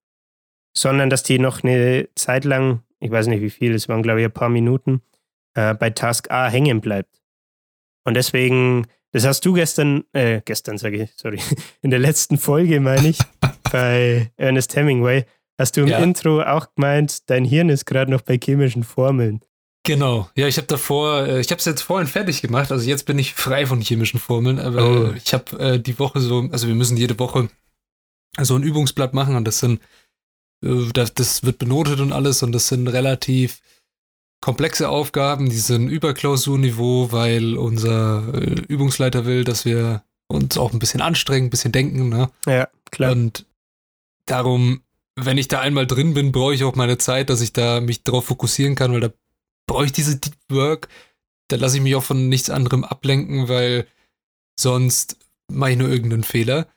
[0.72, 4.20] sondern dass die noch eine Zeit lang, ich weiß nicht wie viel, es waren glaube
[4.20, 5.02] ich ein paar Minuten,
[5.54, 7.20] äh, bei Task A hängen bleibt.
[8.04, 11.40] Und deswegen, das hast du gestern, äh, gestern sage ich, sorry,
[11.82, 13.18] in der letzten Folge meine ich,
[13.72, 15.24] bei Ernest Hemingway,
[15.58, 15.98] hast du im ja.
[15.98, 19.40] Intro auch gemeint, dein Hirn ist gerade noch bei chemischen Formeln.
[19.82, 23.06] Genau, ja, ich habe davor, äh, ich habe es jetzt vorhin fertig gemacht, also jetzt
[23.06, 25.12] bin ich frei von chemischen Formeln, aber oh.
[25.14, 27.48] ich habe äh, die Woche so, also wir müssen jede Woche
[28.38, 29.80] so ein Übungsblatt machen und das sind,
[30.60, 33.60] das, das wird benotet und alles und das sind relativ
[34.40, 40.72] komplexe Aufgaben, die sind über Klausurniveau, weil unser äh, Übungsleiter will, dass wir uns auch
[40.72, 42.30] ein bisschen anstrengen, ein bisschen denken, ne?
[42.46, 43.12] Ja, klar.
[43.12, 43.44] Und
[44.26, 44.82] darum,
[45.16, 48.02] wenn ich da einmal drin bin, brauche ich auch meine Zeit, dass ich da mich
[48.02, 49.10] drauf fokussieren kann, weil da
[49.66, 50.88] brauche ich diese Deep Work,
[51.48, 53.86] da lasse ich mich auch von nichts anderem ablenken, weil
[54.58, 55.16] sonst
[55.48, 56.68] mache ich nur irgendeinen Fehler.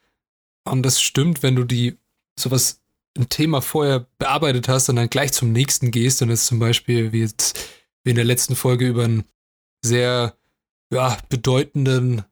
[0.66, 1.98] Und das stimmt, wenn du die
[2.38, 2.82] sowas
[3.18, 7.12] ein Thema vorher bearbeitet hast und dann gleich zum nächsten gehst und jetzt zum Beispiel,
[7.12, 7.60] wie jetzt
[8.04, 9.24] wie in der letzten Folge über einen
[9.84, 10.36] sehr
[10.92, 12.24] ja, bedeutenden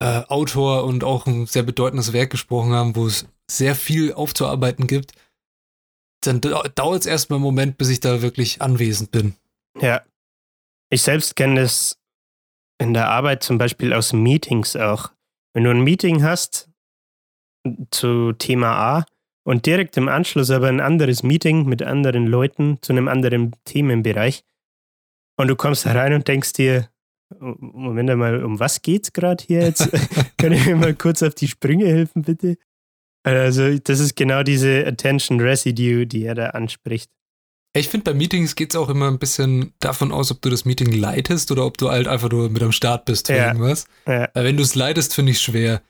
[0.00, 4.86] äh, Autor und auch ein sehr bedeutendes Werk gesprochen haben, wo es sehr viel aufzuarbeiten
[4.86, 5.12] gibt,
[6.20, 9.34] dann dauert es erstmal einen Moment, bis ich da wirklich anwesend bin.
[9.80, 10.02] Ja.
[10.90, 11.98] Ich selbst kenne das
[12.78, 15.10] in der Arbeit zum Beispiel aus Meetings auch.
[15.52, 16.70] Wenn du ein Meeting hast
[17.90, 19.06] zu Thema A
[19.48, 24.44] und direkt im Anschluss aber ein anderes Meeting mit anderen Leuten zu einem anderen Themenbereich
[25.38, 26.90] und du kommst da rein und denkst dir,
[27.40, 29.88] Moment einmal, um was geht's gerade hier jetzt?
[30.36, 32.58] Kann ich mir mal kurz auf die Sprünge helfen, bitte?
[33.22, 37.10] Also, das ist genau diese Attention Residue, die er da anspricht.
[37.74, 40.66] Ich finde, bei Meetings geht es auch immer ein bisschen davon aus, ob du das
[40.66, 43.48] Meeting leitest oder ob du halt einfach nur mit am Start bist für ja.
[43.48, 43.86] irgendwas.
[44.06, 44.28] Ja.
[44.34, 45.80] Weil wenn du es leitest, finde ich schwer.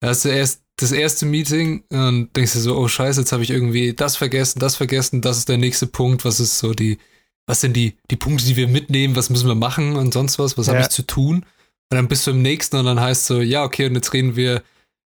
[0.00, 3.42] Da hast du erst das erste Meeting und denkst dir so, oh scheiße, jetzt habe
[3.42, 6.98] ich irgendwie das vergessen, das vergessen, das ist der nächste Punkt, was ist so die,
[7.46, 10.56] was sind die, die Punkte, die wir mitnehmen, was müssen wir machen und sonst was,
[10.56, 10.74] was ja.
[10.74, 11.44] habe ich zu tun?
[11.90, 14.34] Und dann bist du im nächsten und dann heißt so, ja, okay, und jetzt reden
[14.34, 14.62] wir,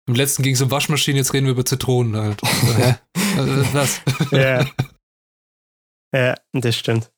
[0.07, 2.41] im letzten ging es um Waschmaschinen, jetzt reden wir über Zitronen halt.
[2.41, 2.95] So, hä?
[3.73, 4.01] Was?
[4.31, 4.65] Ja.
[6.15, 7.11] Ja, das stimmt.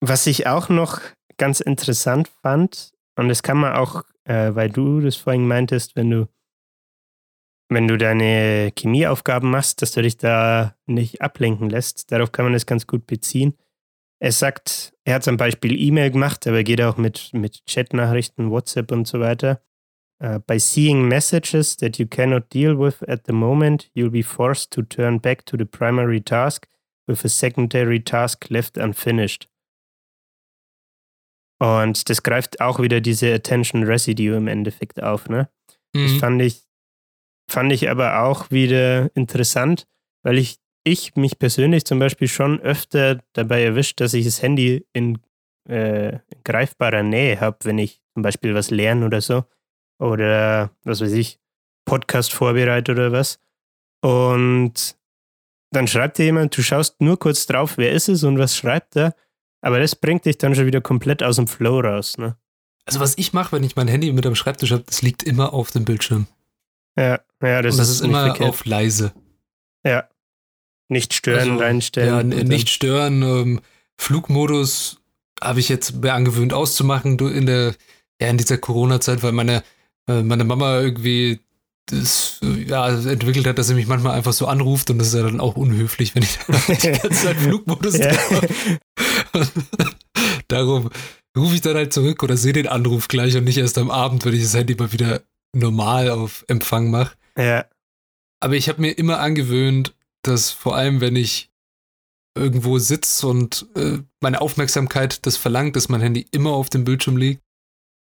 [0.00, 1.00] Was ich auch noch
[1.36, 6.10] ganz interessant fand, und das kann man auch, äh, weil du das vorhin meintest, wenn
[6.10, 6.28] du,
[7.68, 12.52] wenn du deine Chemieaufgaben machst, dass du dich da nicht ablenken lässt, darauf kann man
[12.52, 13.56] das ganz gut beziehen.
[14.18, 18.92] Er sagt, er hat zum Beispiel E-Mail gemacht, aber geht auch mit, mit Chatnachrichten, WhatsApp
[18.92, 19.60] und so weiter.
[20.18, 24.70] Uh, by seeing messages that you cannot deal with at the moment, you'll be forced
[24.70, 26.66] to turn back to the primary task
[27.06, 29.46] with a secondary task left unfinished.
[31.58, 35.50] Und das greift auch wieder diese Attention Residue im Endeffekt auf, ne?
[35.94, 36.02] Mhm.
[36.02, 36.65] Das fand ich,
[37.48, 39.86] fand ich aber auch wieder interessant,
[40.22, 44.86] weil ich, ich mich persönlich zum Beispiel schon öfter dabei erwischt, dass ich das Handy
[44.92, 45.18] in,
[45.68, 49.44] äh, greifbarer Nähe habe, wenn ich zum Beispiel was lerne oder so.
[49.98, 51.38] Oder was weiß ich,
[51.84, 53.38] Podcast vorbereite oder was.
[54.02, 54.96] Und
[55.72, 58.96] dann schreibt dir jemand, du schaust nur kurz drauf, wer ist es und was schreibt
[58.96, 59.14] er,
[59.62, 62.36] Aber das bringt dich dann schon wieder komplett aus dem Flow raus, ne?
[62.84, 65.52] Also was ich mache, wenn ich mein Handy mit am Schreibtisch habe, das liegt immer
[65.52, 66.28] auf dem Bildschirm.
[66.98, 68.48] Ja, ja, das, Und das ist, ist, immer verkehrt.
[68.50, 69.12] auf leise.
[69.84, 70.08] Ja.
[70.88, 72.32] Nicht stören, Also, reinstellen.
[72.32, 73.22] Ja, nicht stören.
[73.22, 73.60] Ähm,
[74.00, 75.00] Flugmodus
[75.42, 77.74] habe ich jetzt mir angewöhnt auszumachen in der
[78.20, 79.62] ja in dieser Corona-Zeit, weil meine
[80.08, 81.40] äh, meine Mama irgendwie
[81.86, 85.22] das ja entwickelt hat, dass sie mich manchmal einfach so anruft und das ist ja
[85.22, 88.12] dann auch unhöflich, wenn ich dann die ganze Zeit Flugmodus Ja.
[88.12, 88.48] habe.
[90.48, 90.90] Darum
[91.36, 94.24] rufe ich dann halt zurück oder sehe den Anruf gleich und nicht erst am Abend,
[94.24, 95.22] wenn ich das Handy mal wieder
[95.56, 97.16] normal auf Empfang mache.
[97.36, 97.64] ja,
[98.40, 101.50] Aber ich habe mir immer angewöhnt, dass vor allem, wenn ich
[102.36, 107.16] irgendwo sitze und äh, meine Aufmerksamkeit das verlangt, dass mein Handy immer auf dem Bildschirm
[107.16, 107.42] liegt,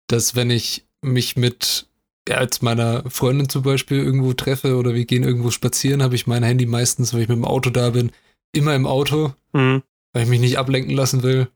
[0.08, 1.88] dass wenn ich mich mit
[2.30, 6.28] ja, als meiner Freundin zum Beispiel irgendwo treffe oder wir gehen irgendwo spazieren, habe ich
[6.28, 8.12] mein Handy meistens, wenn ich mit dem Auto da bin,
[8.52, 9.82] immer im Auto, mhm.
[10.14, 11.48] weil ich mich nicht ablenken lassen will.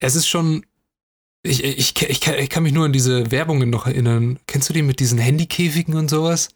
[0.00, 0.64] Es ist schon.
[1.46, 4.38] Ich, ich, ich, kann, ich kann mich nur an diese Werbungen noch erinnern.
[4.46, 6.50] Kennst du die mit diesen Handykäfigen und sowas?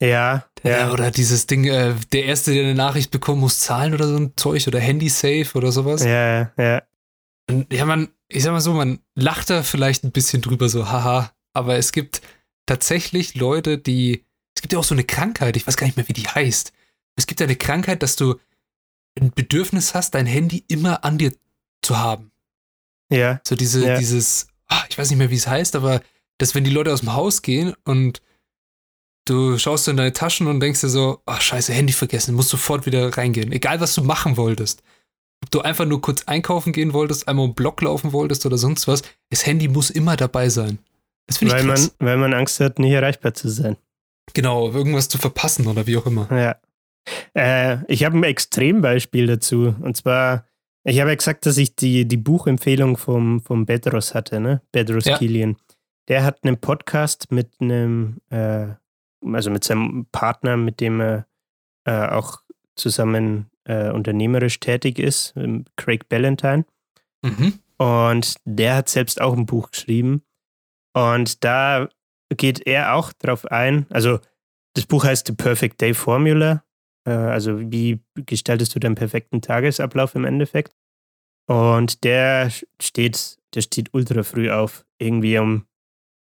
[0.00, 3.94] ja, Ja, ja, oder dieses Ding, äh, der Erste, der eine Nachricht bekommt, muss zahlen
[3.94, 6.04] oder so ein Zeug oder Handy-Safe oder sowas.
[6.04, 6.82] ja, ja,
[7.48, 10.90] Und ja, man, ich sag mal so, man lacht da vielleicht ein bisschen drüber, so,
[10.90, 12.20] haha, aber es gibt
[12.66, 14.24] tatsächlich Leute, die,
[14.54, 16.72] es gibt ja auch so eine Krankheit, ich weiß gar nicht mehr, wie die heißt.
[17.16, 18.38] Es gibt ja eine Krankheit, dass du
[19.18, 21.32] ein Bedürfnis hast, dein Handy immer an dir
[21.80, 22.30] zu haben.
[23.10, 23.98] Ja, So diese, Ja.
[23.98, 26.00] dieses, ah, ich weiß nicht mehr, wie es heißt, aber
[26.38, 28.20] dass wenn die Leute aus dem Haus gehen und
[29.26, 32.86] du schaust in deine Taschen und denkst dir so, ach scheiße, Handy vergessen, musst sofort
[32.86, 33.52] wieder reingehen.
[33.52, 34.82] Egal, was du machen wolltest.
[35.42, 38.56] Ob du einfach nur kurz einkaufen gehen wolltest, einmal um den Block laufen wolltest oder
[38.58, 40.78] sonst was, das Handy muss immer dabei sein.
[41.26, 41.94] Das finde ich weil, krass.
[41.98, 43.76] man, weil man Angst hat, nicht erreichbar zu sein.
[44.32, 46.28] genau, irgendwas zu verpassen oder wie auch immer.
[46.30, 46.56] Ja.
[47.34, 49.74] Äh, ich habe ein Extrembeispiel dazu.
[49.80, 50.46] Und zwar,
[50.88, 54.62] ich habe ja gesagt, dass ich die, die Buchempfehlung vom, vom Bedros hatte, ne?
[54.72, 55.18] Bedros Ja.
[55.18, 55.56] Kilian.
[56.08, 58.68] Der hat einen Podcast mit einem, äh,
[59.24, 61.26] also mit seinem Partner, mit dem er
[61.84, 62.40] äh, auch
[62.76, 66.64] zusammen äh, unternehmerisch tätig ist, ähm, Craig Ballantyne.
[67.22, 67.54] Mhm.
[67.78, 70.22] Und der hat selbst auch ein Buch geschrieben.
[70.92, 71.88] Und da
[72.28, 73.86] geht er auch drauf ein.
[73.90, 74.20] Also,
[74.74, 76.62] das Buch heißt The Perfect Day Formula.
[77.06, 80.74] Äh, Also, wie gestaltest du deinen perfekten Tagesablauf im Endeffekt?
[81.48, 82.50] Und der
[82.82, 84.84] steht, der steht ultra früh auf.
[84.98, 85.66] Irgendwie um,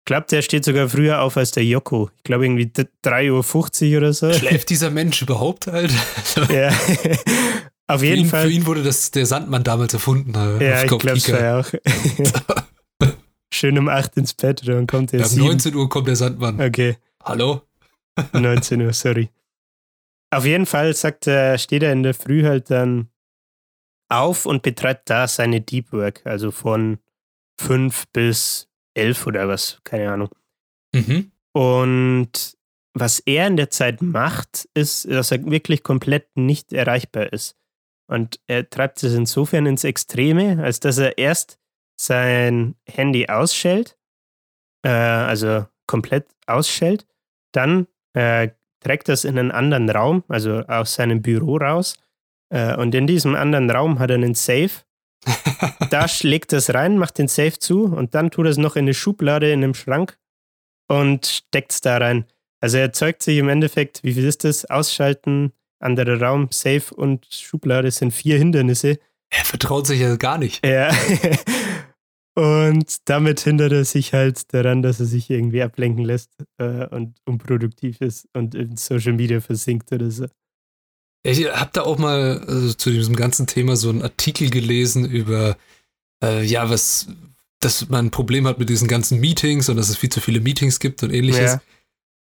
[0.00, 2.10] ich glaube, der steht sogar früher auf als der Joko.
[2.16, 2.70] Ich glaube, irgendwie
[3.04, 4.32] 3.50 Uhr oder so.
[4.32, 5.90] Schläft dieser Mensch überhaupt halt?
[6.50, 6.68] ja.
[7.90, 8.46] Auf für, jeden ihn, Fall.
[8.46, 10.34] für ihn wurde das der Sandmann damals erfunden.
[10.34, 11.72] äh, ja, ich glaube es ja auch.
[13.52, 15.46] Schön um 8 ins Bett, dann kommt der Ja, um 7.
[15.46, 16.60] 19 Uhr kommt der Sandmann.
[16.60, 16.96] Okay.
[17.24, 17.62] Hallo?
[18.32, 19.30] 19 Uhr, sorry.
[20.30, 23.08] Auf jeden Fall sagt er, steht er in der Früh halt dann
[24.10, 26.98] auf und betreibt da seine Deep Work, also von
[27.60, 30.30] 5 bis 11 oder was, keine Ahnung.
[30.94, 31.32] Mhm.
[31.52, 32.56] Und
[32.94, 37.56] was er in der Zeit macht, ist, dass er wirklich komplett nicht erreichbar ist.
[38.06, 41.58] Und er treibt es insofern ins Extreme, als dass er erst
[42.00, 43.98] sein Handy ausschält,
[44.82, 47.06] äh, also komplett ausschält,
[47.52, 48.48] dann äh,
[48.80, 51.94] trägt das in einen anderen Raum, also aus seinem Büro raus.
[52.50, 54.70] Äh, und in diesem anderen Raum hat er einen Safe.
[55.90, 58.84] Da schlägt das rein, macht den Safe zu und dann tut er es noch in
[58.84, 60.18] eine Schublade in einem Schrank
[60.86, 62.26] und steckt es da rein.
[62.60, 64.66] Also er erzeugt sich im Endeffekt, wie viel ist das?
[64.66, 68.98] Ausschalten, anderer Raum, Safe und Schublade sind vier Hindernisse.
[69.30, 70.64] Er vertraut sich ja gar nicht.
[70.66, 70.90] Ja.
[72.38, 77.16] Und damit hindert er sich halt daran, dass er sich irgendwie ablenken lässt äh, und
[77.24, 80.26] unproduktiv ist und in Social Media versinkt oder so.
[81.24, 85.56] Ich habe da auch mal also zu diesem ganzen Thema so einen Artikel gelesen über,
[86.22, 87.08] äh, ja, was,
[87.58, 90.38] dass man ein Problem hat mit diesen ganzen Meetings und dass es viel zu viele
[90.38, 91.54] Meetings gibt und ähnliches.
[91.54, 91.62] Ja.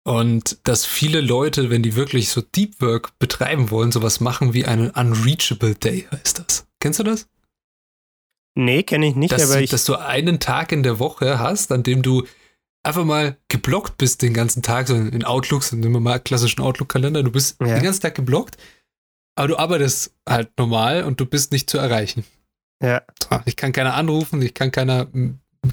[0.05, 4.63] Und dass viele Leute, wenn die wirklich so Deep Work betreiben wollen, sowas machen wie
[4.63, 6.65] einen Unreachable Day, heißt das.
[6.79, 7.27] Kennst du das?
[8.55, 9.69] Nee, kenne ich nicht, dass, aber du, ich.
[9.69, 12.25] dass du einen Tag in der Woche hast, an dem du
[12.83, 17.23] einfach mal geblockt bist den ganzen Tag, so in Outlooks, nehmen wir mal klassischen Outlook-Kalender,
[17.23, 17.75] du bist Ja.
[17.75, 18.57] den ganzen Tag geblockt,
[19.35, 22.23] aber du arbeitest halt normal und du bist nicht zu erreichen.
[22.81, 25.07] ja, So, Ich kann keiner anrufen, ich kann keiner,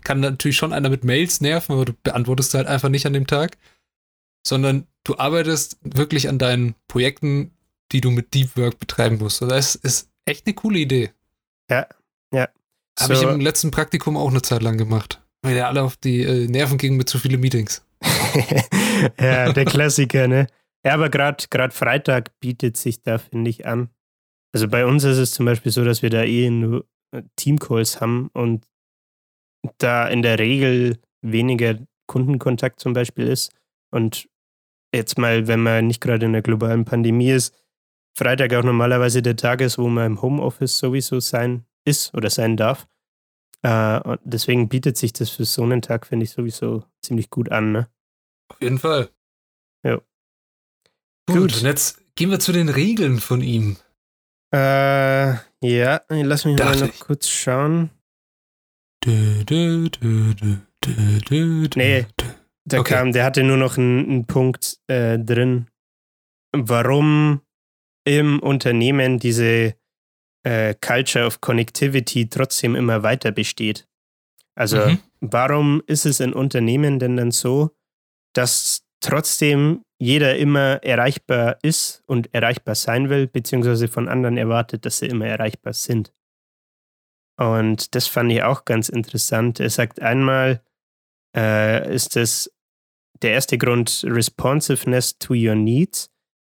[0.02, 3.26] kann natürlich schon einer mit Mails nerven, aber du beantwortest halt einfach nicht an dem
[3.26, 3.58] Tag,
[4.46, 7.52] sondern du arbeitest wirklich an deinen Projekten,
[7.92, 9.42] die du mit Deep Work betreiben musst.
[9.42, 11.10] Das ist echt eine coole Idee.
[11.70, 11.86] Ja,
[12.32, 12.48] ja.
[13.00, 15.22] Habe ich im letzten Praktikum auch eine Zeit lang gemacht.
[15.42, 17.84] Weil der alle auf die äh, Nerven ging mit zu viele Meetings.
[19.20, 20.46] ja, der Klassiker, ne?
[20.84, 23.90] Ja, aber gerade Freitag bietet sich da, finde ich, an.
[24.54, 28.00] Also bei uns ist es zum Beispiel so, dass wir da eh nur äh, Teamcalls
[28.00, 28.66] haben und
[29.78, 33.52] da in der Regel weniger Kundenkontakt zum Beispiel ist.
[33.90, 34.28] Und
[34.94, 37.54] jetzt mal, wenn man nicht gerade in einer globalen Pandemie ist,
[38.16, 42.56] Freitag auch normalerweise der Tag ist, wo man im Homeoffice sowieso sein ist oder sein
[42.56, 42.86] darf.
[43.62, 47.50] Äh, und deswegen bietet sich das für so einen Tag, finde ich, sowieso ziemlich gut
[47.52, 47.72] an.
[47.72, 47.88] Ne?
[48.48, 49.10] Auf jeden Fall.
[49.84, 49.96] Ja.
[51.26, 51.54] Gut, Gut.
[51.54, 53.76] und jetzt gehen wir zu den Regeln von ihm.
[54.52, 57.00] Äh, ja, lass mich mal Dachte noch ich.
[57.00, 57.90] kurz schauen.
[59.04, 60.56] Dö, dö, dö,
[61.76, 62.06] Nee.
[62.64, 62.94] Der Okay.
[62.94, 65.68] kam, der hatte nur noch einen, einen Punkt äh, drin,
[66.52, 67.40] warum
[68.04, 69.74] im Unternehmen diese
[70.44, 73.86] äh, Culture of Connectivity trotzdem immer weiter besteht.
[74.54, 74.98] Also Mhm.
[75.20, 77.70] warum ist es in Unternehmen denn dann so,
[78.34, 84.98] dass trotzdem jeder immer erreichbar ist und erreichbar sein will, beziehungsweise von anderen erwartet, dass
[84.98, 86.12] sie immer erreichbar sind?
[87.38, 89.58] Und das fand ich auch ganz interessant.
[89.60, 90.62] Er sagt einmal,
[91.36, 92.50] äh, ist das
[93.22, 96.10] der erste Grund Responsiveness to your needs.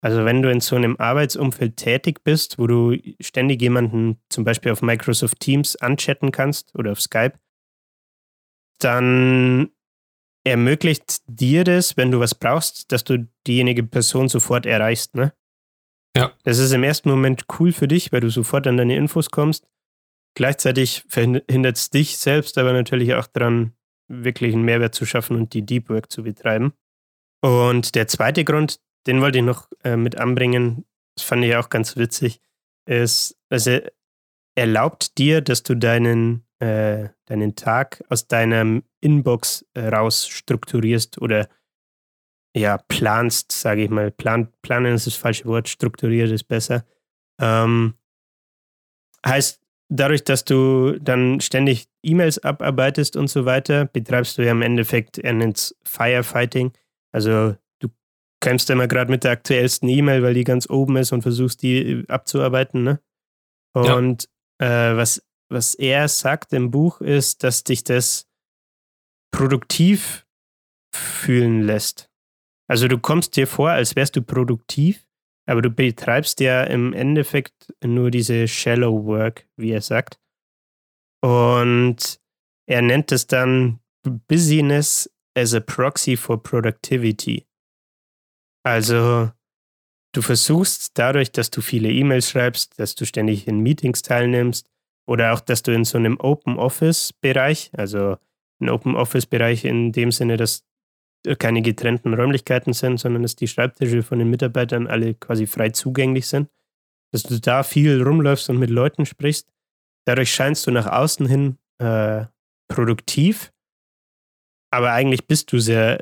[0.04, 4.72] Also wenn du in so einem Arbeitsumfeld tätig bist, wo du ständig jemanden zum Beispiel
[4.72, 7.34] auf Microsoft Teams anchatten kannst oder auf Skype,
[8.80, 9.70] dann
[10.44, 15.14] ermöglicht dir das, wenn du was brauchst, dass du diejenige Person sofort erreichst.
[15.14, 15.32] Ne?
[16.16, 16.32] Ja.
[16.42, 19.68] Das ist im ersten Moment cool für dich, weil du sofort an deine Infos kommst.
[20.34, 23.74] Gleichzeitig verhindert es dich selbst aber natürlich auch daran,
[24.08, 26.72] wirklich einen Mehrwert zu schaffen und die Deep Work zu betreiben.
[27.40, 30.84] Und der zweite Grund, den wollte ich noch äh, mit anbringen,
[31.16, 32.40] das fand ich auch ganz witzig,
[32.86, 33.78] ist, also
[34.54, 41.48] erlaubt dir, dass du deinen, äh, deinen Tag aus deinem Inbox äh, raus strukturierst oder
[42.54, 44.10] ja, planst, sage ich mal.
[44.10, 46.84] Plan, planen ist das falsche Wort, strukturiert ist besser.
[47.40, 47.94] Ähm,
[49.26, 54.62] heißt, dadurch, dass du dann ständig E-Mails abarbeitest und so weiter, betreibst du ja im
[54.62, 56.72] Endeffekt, er es Firefighting.
[57.12, 57.56] Also
[58.42, 62.04] kämpfst immer gerade mit der aktuellsten E-Mail, weil die ganz oben ist und versuchst die
[62.08, 62.82] abzuarbeiten.
[62.82, 63.00] Ne?
[63.74, 63.94] Ja.
[63.94, 64.28] Und
[64.58, 68.28] äh, was, was er sagt im Buch ist, dass dich das
[69.32, 70.26] produktiv
[70.94, 72.10] fühlen lässt.
[72.68, 75.06] Also du kommst dir vor, als wärst du produktiv,
[75.46, 80.20] aber du betreibst ja im Endeffekt nur diese Shallow Work, wie er sagt.
[81.22, 82.20] Und
[82.66, 87.46] er nennt es dann Busyness as a proxy for productivity.
[88.64, 89.30] Also
[90.12, 94.68] du versuchst dadurch, dass du viele E-Mails schreibst, dass du ständig in Meetings teilnimmst
[95.06, 98.16] oder auch, dass du in so einem Open Office Bereich, also
[98.60, 100.64] ein Open Office Bereich in dem Sinne, dass
[101.38, 106.26] keine getrennten Räumlichkeiten sind, sondern dass die Schreibtische von den Mitarbeitern alle quasi frei zugänglich
[106.26, 106.50] sind,
[107.12, 109.48] dass du da viel rumläufst und mit Leuten sprichst.
[110.04, 112.26] Dadurch scheinst du nach außen hin äh,
[112.68, 113.52] produktiv,
[114.70, 116.00] aber eigentlich bist du sehr,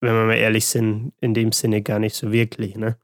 [0.00, 2.96] wenn wir mal ehrlich sind, in dem Sinne gar nicht so wirklich, ne?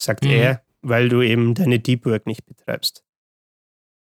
[0.00, 0.30] Sagt Mhm.
[0.30, 3.02] er, weil du eben deine Deep Work nicht betreibst.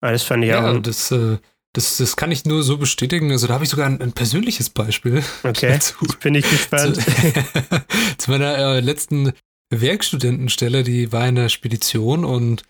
[0.00, 0.80] Aber das fand ich Ja, auch.
[0.80, 1.38] das, äh,
[1.72, 3.30] das, das kann ich nur so bestätigen.
[3.30, 5.22] Also da habe ich sogar ein, ein persönliches Beispiel.
[5.44, 5.94] Okay, dazu.
[6.20, 6.96] bin ich gespannt.
[6.96, 7.02] Zu,
[8.18, 9.32] zu meiner äh, letzten
[9.70, 12.62] Werkstudentenstelle, die war in der Spedition und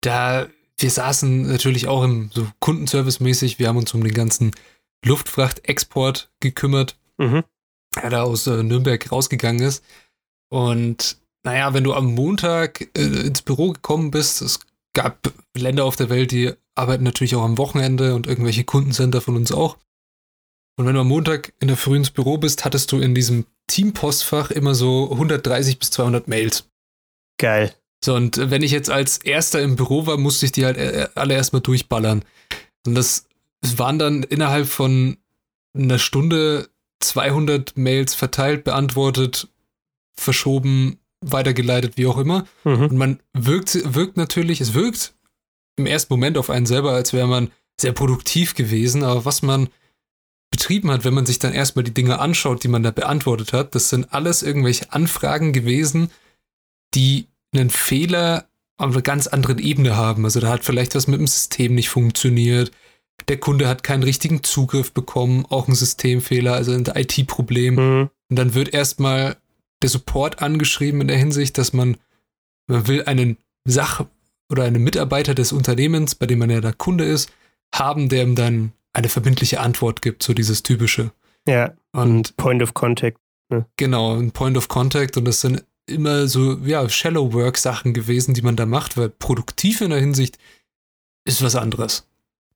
[0.00, 0.48] da,
[0.78, 4.50] wir saßen natürlich auch im so Kundenservice-mäßig, wir haben uns um den ganzen
[5.04, 7.44] Luftfrachtexport gekümmert, mhm.
[8.02, 9.84] Der da aus äh, Nürnberg rausgegangen ist.
[10.50, 14.60] Und naja, wenn du am Montag äh, ins Büro gekommen bist, es
[14.94, 19.36] gab Länder auf der Welt, die arbeiten natürlich auch am Wochenende und irgendwelche Kundencenter von
[19.36, 19.76] uns auch.
[20.76, 23.46] Und wenn du am Montag in der Früh ins Büro bist, hattest du in diesem
[23.68, 26.68] Teampostfach immer so 130 bis 200 Mails.
[27.38, 27.74] Geil.
[28.04, 31.08] So, und wenn ich jetzt als Erster im Büro war, musste ich die halt äh,
[31.14, 32.24] alle erstmal durchballern.
[32.86, 33.26] Und das
[33.64, 35.16] es waren dann innerhalb von
[35.74, 36.68] einer Stunde
[37.00, 39.48] 200 Mails verteilt, beantwortet,
[40.16, 42.46] verschoben, weitergeleitet, wie auch immer.
[42.64, 42.82] Mhm.
[42.82, 45.14] Und man wirkt, wirkt natürlich, es wirkt
[45.76, 49.68] im ersten Moment auf einen selber, als wäre man sehr produktiv gewesen, aber was man
[50.50, 53.74] betrieben hat, wenn man sich dann erstmal die Dinge anschaut, die man da beantwortet hat,
[53.74, 56.10] das sind alles irgendwelche Anfragen gewesen,
[56.94, 60.24] die einen Fehler auf einer ganz anderen Ebene haben.
[60.24, 62.70] Also da hat vielleicht was mit dem System nicht funktioniert.
[63.28, 67.74] Der Kunde hat keinen richtigen Zugriff bekommen, auch ein Systemfehler, also ein IT-Problem.
[67.74, 68.10] Mhm.
[68.28, 69.36] Und dann wird erstmal
[69.82, 71.96] der Support angeschrieben in der Hinsicht, dass man,
[72.66, 74.04] man will einen Sach-
[74.50, 77.30] oder einen Mitarbeiter des Unternehmens, bei dem man ja der Kunde ist,
[77.74, 81.10] haben, der ihm dann eine verbindliche Antwort gibt, so dieses typische.
[81.46, 83.18] Ja, Und Point of Contact.
[83.76, 88.34] genau, ein Point of Contact und das sind immer so, ja, Shallow Work Sachen gewesen,
[88.34, 90.38] die man da macht, weil produktiv in der Hinsicht
[91.26, 92.06] ist was anderes.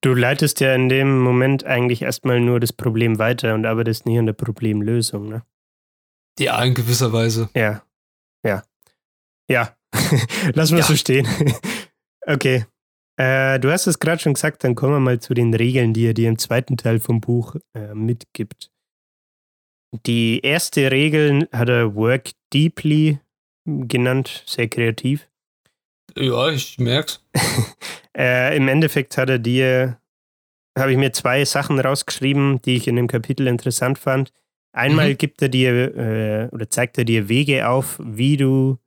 [0.01, 4.19] Du leitest ja in dem Moment eigentlich erstmal nur das Problem weiter und arbeitest nicht
[4.19, 5.43] an der Problemlösung, ne?
[6.39, 7.51] Ja, in gewisser Weise.
[7.55, 7.83] Ja.
[8.45, 8.63] Ja.
[9.51, 9.77] Ja.
[10.55, 10.85] Lass mal Ja.
[10.85, 11.27] so stehen.
[12.27, 12.65] okay.
[13.17, 16.07] Äh, du hast es gerade schon gesagt, dann kommen wir mal zu den Regeln, die
[16.07, 18.71] er dir im zweiten Teil vom Buch äh, mitgibt.
[20.07, 23.19] Die erste Regel hat er Work Deeply
[23.65, 25.29] genannt, sehr kreativ.
[26.15, 27.25] Ja, ich merk's.
[28.19, 30.01] Äh, Im Endeffekt hat er dir,
[30.77, 34.33] habe ich mir zwei Sachen rausgeschrieben, die ich in dem Kapitel interessant fand.
[34.73, 35.19] Einmal Mhm.
[35.19, 38.79] gibt er dir äh, oder zeigt er dir Wege auf, wie du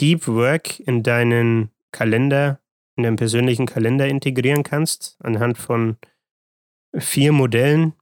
[0.00, 2.60] Deep Work in deinen Kalender,
[2.96, 5.96] in deinen persönlichen Kalender integrieren kannst, anhand von
[6.96, 7.94] vier Modellen.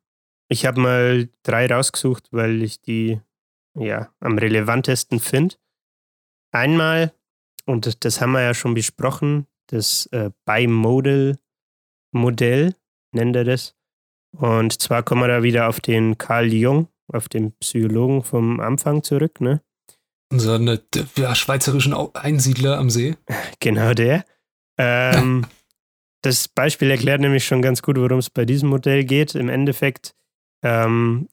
[0.48, 3.20] Ich habe mal drei rausgesucht, weil ich die
[3.74, 5.56] ja am relevantesten finde.
[6.52, 7.12] Einmal,
[7.66, 12.74] und das, das haben wir ja schon besprochen, das äh, Bimodal-Modell,
[13.12, 13.74] nennt er das.
[14.36, 19.02] Und zwar kommen wir da wieder auf den Carl Jung, auf den Psychologen vom Anfang
[19.02, 19.62] zurück, ne?
[20.32, 20.78] Unseren äh,
[21.16, 23.16] ja, schweizerischen Einsiedler am See.
[23.60, 24.24] Genau der.
[24.78, 25.46] Ähm,
[26.22, 29.34] das Beispiel erklärt nämlich schon ganz gut, worum es bei diesem Modell geht.
[29.34, 30.14] Im Endeffekt
[30.62, 31.28] ähm,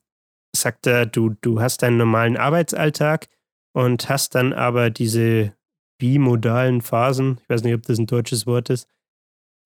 [0.54, 3.28] sagt er, du, du hast deinen normalen Arbeitsalltag
[3.72, 5.54] und hast dann aber diese
[5.98, 8.88] bimodalen Phasen, ich weiß nicht, ob das ein deutsches Wort ist,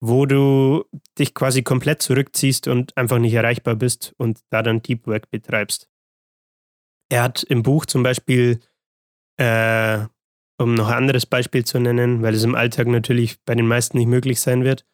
[0.01, 0.85] wo du
[1.17, 5.89] dich quasi komplett zurückziehst und einfach nicht erreichbar bist und da dann Deep Work betreibst.
[7.09, 8.59] Er hat im Buch zum Beispiel
[9.37, 10.05] äh,
[10.57, 13.97] um noch ein anderes Beispiel zu nennen, weil es im Alltag natürlich bei den meisten
[13.97, 14.85] nicht möglich sein wird,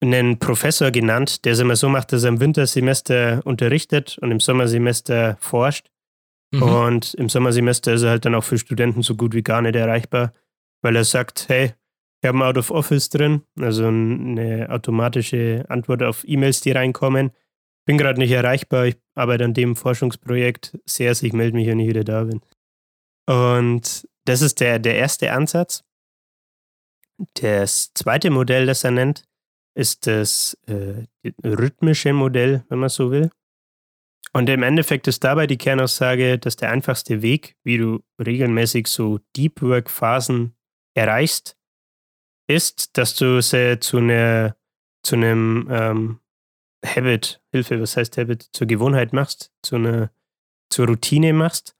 [0.00, 4.40] einen Professor genannt, der es immer so macht, dass er im Wintersemester unterrichtet und im
[4.40, 5.90] Sommersemester forscht.
[6.52, 6.62] Mhm.
[6.62, 9.74] Und im Sommersemester ist er halt dann auch für Studenten so gut wie gar nicht
[9.74, 10.32] erreichbar,
[10.82, 11.74] weil er sagt, hey,
[12.20, 17.32] ich habe ein Out of Office drin, also eine automatische Antwort auf E-Mails, die reinkommen.
[17.84, 21.88] Bin gerade nicht erreichbar, ich arbeite an dem Forschungsprojekt sehr, ich melde mich, wenn ich
[21.88, 22.40] wieder da bin.
[23.26, 25.82] Und das ist der, der erste Ansatz.
[27.40, 29.24] Das zweite Modell, das er nennt,
[29.74, 31.06] ist das äh,
[31.44, 33.30] rhythmische Modell, wenn man so will.
[34.34, 39.20] Und im Endeffekt ist dabei die Kernaussage, dass der einfachste Weg, wie du regelmäßig so
[39.36, 40.54] Deep Work Phasen
[40.94, 41.56] erreichst,
[42.48, 44.56] ist, dass du sie zu einer
[45.04, 46.20] zu einem ähm,
[46.84, 50.10] Habit, Hilfe, was heißt Habit, zur Gewohnheit machst, zu einer
[50.70, 51.76] zur Routine machst.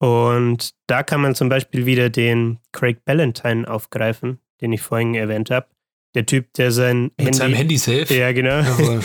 [0.00, 5.50] Und da kann man zum Beispiel wieder den Craig Ballantyne aufgreifen, den ich vorhin erwähnt
[5.50, 5.68] habe.
[6.14, 7.38] Der Typ, der sein Mit Handy.
[7.38, 8.14] seinem Handy safe.
[8.14, 8.62] Ja, genau.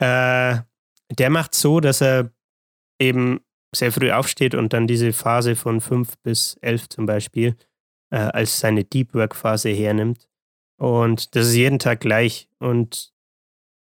[0.00, 0.60] Äh,
[1.10, 2.30] der macht so, dass er
[3.00, 3.40] eben
[3.74, 7.56] sehr früh aufsteht und dann diese Phase von 5 bis 11 zum Beispiel
[8.10, 10.28] äh, als seine Deep Work Phase hernimmt.
[10.78, 12.48] Und das ist jeden Tag gleich.
[12.58, 13.12] Und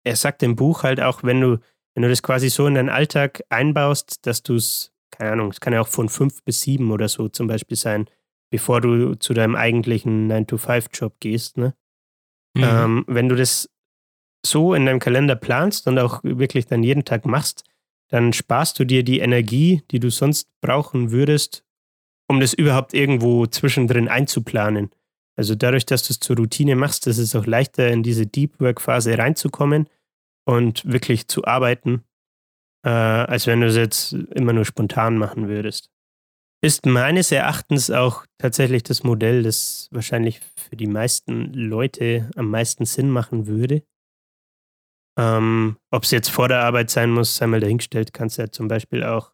[0.05, 1.59] er sagt im Buch halt auch, wenn du,
[1.95, 5.61] wenn du das quasi so in deinen Alltag einbaust, dass du es, keine Ahnung, es
[5.61, 8.07] kann ja auch von 5 bis 7 oder so zum Beispiel sein,
[8.51, 11.75] bevor du zu deinem eigentlichen 9-to-5-Job gehst, ne?
[12.57, 12.63] Mhm.
[12.63, 13.69] Ähm, wenn du das
[14.45, 17.65] so in deinem Kalender planst und auch wirklich dann jeden Tag machst,
[18.09, 21.65] dann sparst du dir die Energie, die du sonst brauchen würdest,
[22.29, 24.91] um das überhaupt irgendwo zwischendrin einzuplanen.
[25.37, 28.61] Also dadurch, dass du es zur Routine machst, ist es auch leichter, in diese Deep
[28.61, 29.89] Work Phase reinzukommen
[30.45, 32.05] und wirklich zu arbeiten,
[32.85, 35.91] äh, als wenn du es jetzt immer nur spontan machen würdest.
[36.63, 42.87] Ist meines Erachtens auch tatsächlich das Modell, das wahrscheinlich für die meisten Leute am meisten
[42.87, 43.83] Sinn machen würde.
[45.17, 48.51] Ähm, Ob es jetzt vor der Arbeit sein muss, sei mal dahingestellt, kannst du ja
[48.51, 49.31] zum Beispiel auch.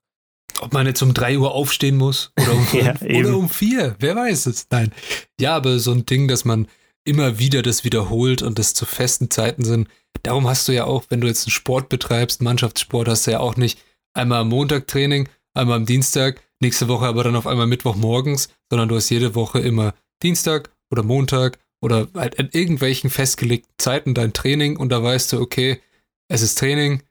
[0.60, 3.26] Ob man jetzt um 3 Uhr aufstehen muss oder um Ja, 5 eben.
[3.26, 4.66] oder um 4, wer weiß es.
[4.70, 4.92] Nein.
[5.40, 6.66] Ja, aber so ein Ding, dass man
[7.04, 9.88] immer wieder das wiederholt und das zu festen Zeiten sind.
[10.22, 13.40] Darum hast du ja auch, wenn du jetzt einen Sport betreibst, Mannschaftssport, hast du ja
[13.40, 13.78] auch nicht
[14.12, 18.48] einmal am Montag Training, einmal am Dienstag, nächste Woche aber dann auf einmal Mittwoch morgens,
[18.68, 24.14] sondern du hast jede Woche immer Dienstag oder Montag oder halt an irgendwelchen festgelegten Zeiten
[24.14, 25.80] dein Training und da weißt du, okay,
[26.28, 27.02] es ist Training,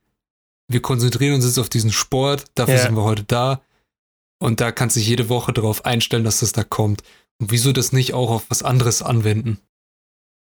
[0.67, 2.81] wir konzentrieren uns jetzt auf diesen Sport, dafür Ja.
[2.83, 3.61] sind wir heute da.
[4.41, 7.01] Und da kannst du dich jede Woche darauf einstellen, dass das da kommt.
[7.41, 9.59] Und wieso das nicht auch auf was anderes anwenden?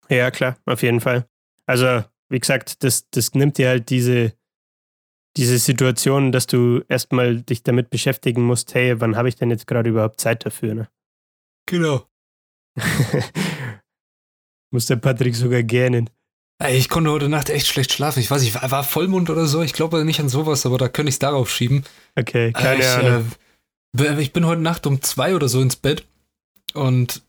[0.09, 1.27] Ja, klar, auf jeden Fall.
[1.65, 4.33] Also, wie gesagt, das, das nimmt dir halt diese,
[5.37, 9.65] diese Situation, dass du erstmal dich damit beschäftigen musst, hey, wann habe ich denn jetzt
[9.67, 10.75] gerade überhaupt Zeit dafür?
[10.75, 10.89] Ne?
[11.65, 12.05] Genau.
[14.71, 16.09] Muss der Patrick sogar gähnen.
[16.69, 18.19] Ich konnte heute Nacht echt schlecht schlafen.
[18.19, 19.61] Ich weiß nicht, war, Vollmond oder so.
[19.61, 21.85] Ich glaube nicht an sowas, aber da könnte ich es darauf schieben.
[22.17, 23.31] Okay, keine ich, Ahnung.
[23.97, 26.05] äh, ich bin heute Nacht um zwei oder so ins Bett
[26.73, 27.21] und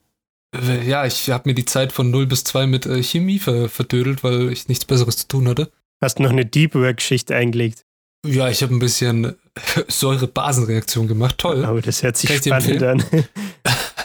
[0.53, 3.68] Äh, ja, ich habe mir die Zeit von 0 bis 2 mit äh, Chemie ver
[3.68, 5.70] verdödelt, weil ich nichts Besseres zu tun hatte.
[6.01, 7.84] Hast noch eine Deep Work-Schicht eingelegt?
[8.26, 9.36] Ja, ich habe ein bisschen
[9.88, 11.38] Säure-Basen-Reaktion gemacht.
[11.38, 11.64] Toll.
[11.64, 13.05] Aber das hört sich spannend an.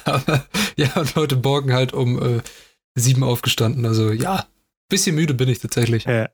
[0.75, 2.41] ja, und heute Morgen halt um äh,
[2.95, 3.85] sieben aufgestanden.
[3.85, 4.47] Also ja,
[4.89, 6.05] bisschen müde bin ich tatsächlich.
[6.05, 6.29] Ja,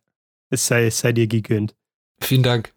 [0.50, 1.76] es sei, es sei dir gegönnt.
[2.22, 2.74] Vielen Dank.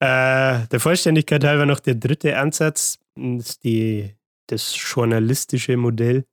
[0.00, 4.14] Äh, der Vollständigkeit halber noch der dritte Ansatz, ist die,
[4.48, 6.26] das journalistische Modell,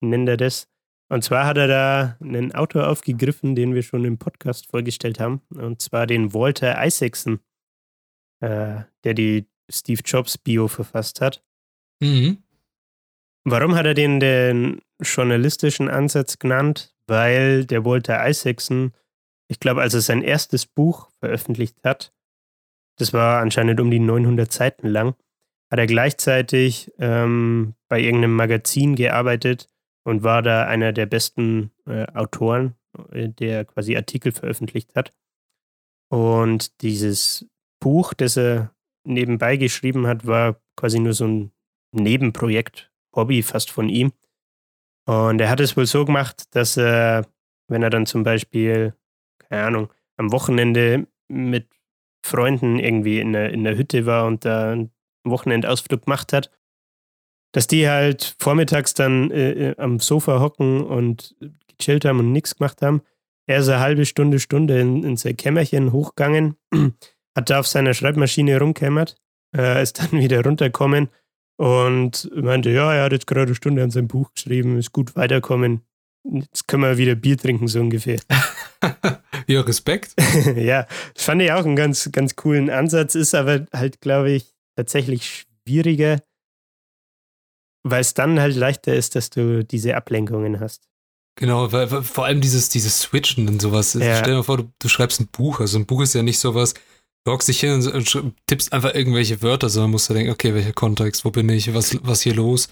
[0.00, 0.68] nennt er das.
[1.10, 5.40] Und zwar hat er da einen Autor aufgegriffen, den wir schon im Podcast vorgestellt haben,
[5.54, 7.40] und zwar den Walter Isaacson,
[8.40, 11.42] äh, der die Steve Jobs Bio verfasst hat.
[12.00, 12.42] Mhm.
[13.44, 16.94] Warum hat er den den journalistischen Ansatz genannt?
[17.06, 18.92] Weil der Walter Isaacson,
[19.48, 22.12] ich glaube, als er sein erstes Buch veröffentlicht hat,
[22.98, 25.14] das war anscheinend um die 900 Seiten lang,
[25.70, 29.68] hat er gleichzeitig ähm, bei irgendeinem Magazin gearbeitet
[30.04, 32.74] und war da einer der besten äh, Autoren,
[33.12, 35.12] äh, der quasi Artikel veröffentlicht hat.
[36.10, 37.46] Und dieses
[37.80, 38.74] Buch, das er
[39.04, 41.52] nebenbei geschrieben hat, war quasi nur so ein
[41.92, 44.12] Nebenprojekt, Hobby fast von ihm.
[45.08, 47.24] Und er hat es wohl so gemacht, dass er,
[47.66, 48.92] wenn er dann zum Beispiel,
[49.38, 51.66] keine Ahnung, am Wochenende mit
[52.22, 54.90] Freunden irgendwie in der, in der Hütte war und da einen
[55.24, 56.50] Wochenendausflug gemacht hat,
[57.52, 61.34] dass die halt vormittags dann äh, äh, am Sofa hocken und
[61.78, 63.00] gechillt haben und nichts gemacht haben.
[63.46, 66.58] Er ist eine halbe Stunde, Stunde in, in sein Kämmerchen hochgegangen,
[67.34, 69.16] hat da auf seiner Schreibmaschine rumkämmert,
[69.56, 71.08] äh, ist dann wieder runtergekommen
[71.58, 75.16] und meinte, ja, er hat jetzt gerade eine Stunde an seinem Buch geschrieben, ist gut
[75.16, 75.82] weiterkommen.
[76.24, 78.20] Jetzt können wir wieder Bier trinken, so ungefähr.
[79.46, 80.14] ja, Respekt.
[80.56, 84.54] ja, das fand ich auch einen ganz, ganz coolen Ansatz, ist aber halt, glaube ich,
[84.76, 86.22] tatsächlich schwieriger,
[87.82, 90.88] weil es dann halt leichter ist, dass du diese Ablenkungen hast.
[91.34, 93.94] Genau, weil, weil vor allem dieses, dieses Switchen und sowas.
[93.94, 94.16] Ja.
[94.16, 95.60] Stell dir mal vor, du, du, schreibst ein Buch.
[95.60, 96.74] Also ein Buch ist ja nicht sowas,
[97.30, 100.72] hockst dich hin und, und tippst einfach irgendwelche Wörter, sondern musst du denken, okay, welcher
[100.72, 102.68] Kontext, wo bin ich, was, was hier los?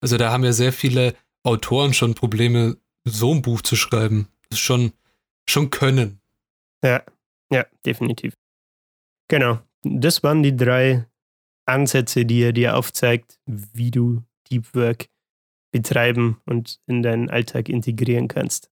[0.00, 4.28] Also da haben ja sehr viele Autoren schon Probleme, so ein Buch zu schreiben.
[4.48, 4.92] Das ist schon,
[5.48, 6.20] schon können.
[6.82, 7.02] Ja,
[7.50, 8.34] ja, definitiv.
[9.28, 9.60] Genau.
[9.82, 11.06] Das waren die drei
[11.64, 15.08] Ansätze, die er dir aufzeigt, wie du Deep Work
[15.72, 18.70] betreiben und in deinen Alltag integrieren kannst.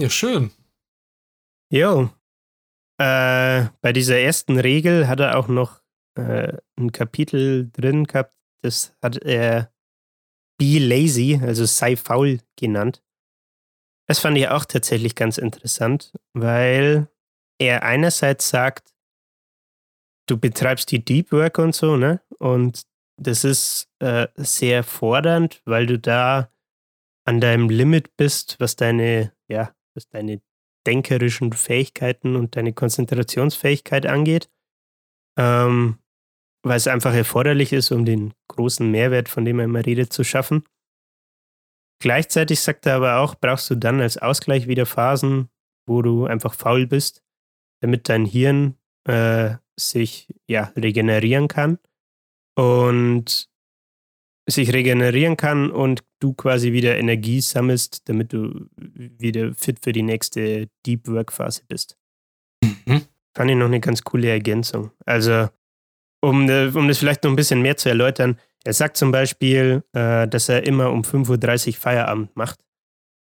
[0.00, 0.50] Ja, schön.
[1.72, 2.10] Jo.
[3.00, 5.80] Äh, bei dieser ersten Regel hat er auch noch
[6.18, 9.72] äh, ein Kapitel drin gehabt, das hat er
[10.58, 13.02] Be Lazy, also sei faul genannt.
[14.06, 17.08] Das fand ich auch tatsächlich ganz interessant, weil
[17.58, 18.94] er einerseits sagt,
[20.28, 22.20] du betreibst die Deep Work und so, ne?
[22.38, 22.82] Und
[23.16, 26.52] das ist äh, sehr fordernd, weil du da
[27.24, 30.42] an deinem Limit bist, was deine, ja, was deine
[30.86, 34.50] denkerischen Fähigkeiten und deine Konzentrationsfähigkeit angeht.
[35.38, 35.98] Ähm,
[36.62, 40.24] weil es einfach erforderlich ist, um den großen Mehrwert, von dem er immer redet, zu
[40.24, 40.64] schaffen.
[42.02, 45.48] Gleichzeitig sagt er aber auch, brauchst du dann als Ausgleich wieder Phasen,
[45.86, 47.22] wo du einfach faul bist,
[47.80, 51.78] damit dein Hirn äh, sich ja regenerieren kann
[52.54, 53.49] und
[54.50, 60.02] sich regenerieren kann und du quasi wieder Energie sammelst, damit du wieder fit für die
[60.02, 61.96] nächste Deep Work Phase bist.
[62.62, 63.02] Mhm.
[63.34, 64.90] Fand ich noch eine ganz coole Ergänzung.
[65.06, 65.48] Also,
[66.22, 69.82] um, äh, um das vielleicht noch ein bisschen mehr zu erläutern, er sagt zum Beispiel,
[69.92, 72.60] äh, dass er immer um 5.30 Uhr Feierabend macht.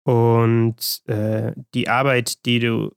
[0.07, 2.93] Und äh, die Arbeit, die du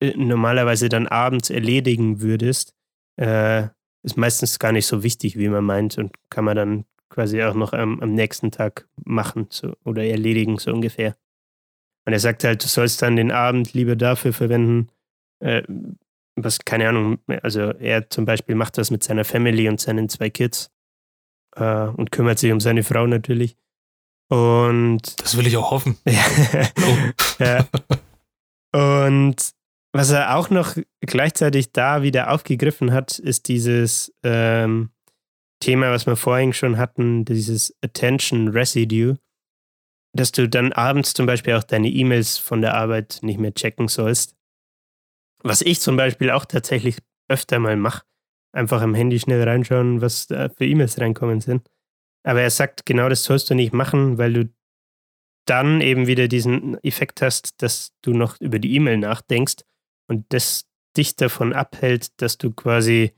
[0.00, 2.74] äh, normalerweise dann abends erledigen würdest,
[3.16, 3.68] äh,
[4.04, 7.54] ist meistens gar nicht so wichtig, wie man meint und kann man dann quasi auch
[7.54, 11.16] noch am, am nächsten Tag machen so, oder erledigen, so ungefähr.
[12.06, 14.88] Und er sagt halt, du sollst dann den Abend lieber dafür verwenden,
[15.40, 15.62] äh,
[16.36, 20.30] was, keine Ahnung, also er zum Beispiel macht das mit seiner Family und seinen zwei
[20.30, 20.70] Kids
[21.56, 23.56] äh, und kümmert sich um seine Frau natürlich.
[24.28, 25.20] Und.
[25.20, 25.98] Das will ich auch hoffen.
[26.06, 26.98] oh.
[27.38, 27.66] ja.
[28.72, 29.52] Und
[29.92, 34.90] was er auch noch gleichzeitig da wieder aufgegriffen hat, ist dieses ähm,
[35.60, 39.18] Thema, was wir vorhin schon hatten, dieses Attention Residue,
[40.14, 43.88] dass du dann abends zum Beispiel auch deine E-Mails von der Arbeit nicht mehr checken
[43.88, 44.36] sollst.
[45.42, 46.98] Was ich zum Beispiel auch tatsächlich
[47.28, 48.04] öfter mal mache.
[48.52, 51.68] Einfach am Handy schnell reinschauen, was da für E-Mails reinkommen sind.
[52.24, 54.52] Aber er sagt, genau das sollst du nicht machen, weil du
[55.46, 59.64] dann eben wieder diesen Effekt hast, dass du noch über die E-Mail nachdenkst
[60.08, 63.12] und das dich davon abhält, dass du quasi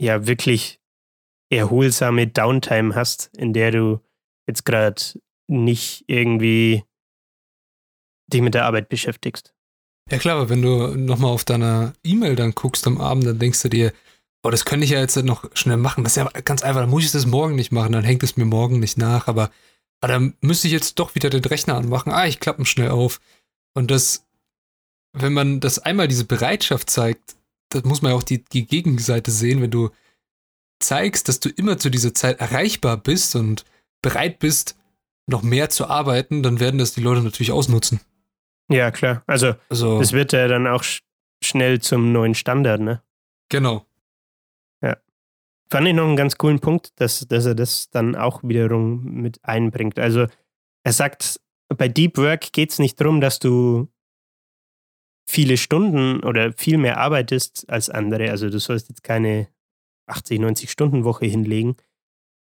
[0.00, 0.80] ja wirklich
[1.56, 4.00] erholsame Downtime hast, in der du
[4.46, 5.00] jetzt gerade
[5.46, 6.84] nicht irgendwie
[8.32, 9.54] dich mit der Arbeit beschäftigst.
[10.10, 13.62] Ja klar, aber wenn du nochmal auf deine E-Mail dann guckst am Abend, dann denkst
[13.62, 13.92] du dir,
[14.42, 16.04] oh, das könnte ich ja jetzt noch schnell machen.
[16.04, 18.36] Das ist ja ganz einfach, dann muss ich das morgen nicht machen, dann hängt es
[18.36, 19.50] mir morgen nicht nach, aber,
[20.00, 22.12] aber dann müsste ich jetzt doch wieder den Rechner anmachen.
[22.12, 23.20] Ah, ich klappe schnell auf.
[23.74, 24.26] Und das,
[25.12, 27.36] wenn man das einmal diese Bereitschaft zeigt,
[27.70, 29.90] das muss man ja auch die, die Gegenseite sehen, wenn du
[30.80, 33.64] zeigst, dass du immer zu dieser Zeit erreichbar bist und
[34.02, 34.76] bereit bist,
[35.26, 38.00] noch mehr zu arbeiten, dann werden das die Leute natürlich ausnutzen.
[38.70, 39.22] Ja, klar.
[39.26, 41.00] Also, also das wird ja dann auch sch
[41.42, 43.02] schnell zum neuen Standard, ne?
[43.50, 43.84] Genau.
[44.82, 44.96] Ja.
[45.70, 49.44] Fand ich noch einen ganz coolen Punkt, dass, dass er das dann auch wiederum mit
[49.44, 49.98] einbringt.
[49.98, 50.26] Also,
[50.84, 53.88] er sagt, bei Deep Work geht es nicht darum, dass du
[55.26, 58.30] viele Stunden oder viel mehr arbeitest als andere.
[58.30, 59.48] Also, du sollst jetzt keine
[60.06, 61.76] 80, 90 Stunden Woche hinlegen,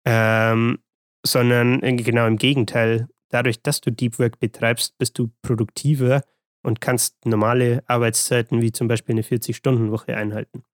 [0.07, 0.78] ähm,
[1.24, 3.09] sondern genau im Gegenteil.
[3.28, 6.22] Dadurch, dass du Deep Work betreibst, bist du produktiver
[6.62, 10.64] und kannst normale Arbeitszeiten wie zum Beispiel eine 40-Stunden-Woche einhalten.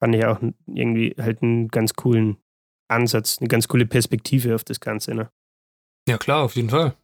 [0.00, 2.38] Fand ich auch irgendwie halt einen ganz coolen
[2.88, 5.14] Ansatz, eine ganz coole Perspektive auf das Ganze.
[5.14, 5.30] Ne?
[6.08, 6.96] Ja, klar, auf jeden Fall.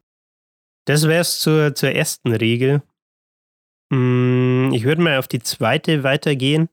[0.87, 2.83] Das wäre es zur, zur ersten Regel.
[3.93, 6.69] Hm, ich würde mal auf die zweite weitergehen.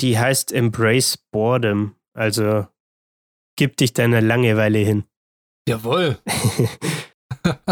[0.00, 1.96] Die heißt Embrace Boredom.
[2.14, 2.66] Also
[3.56, 5.04] gib dich deiner Langeweile hin.
[5.68, 6.18] Jawohl.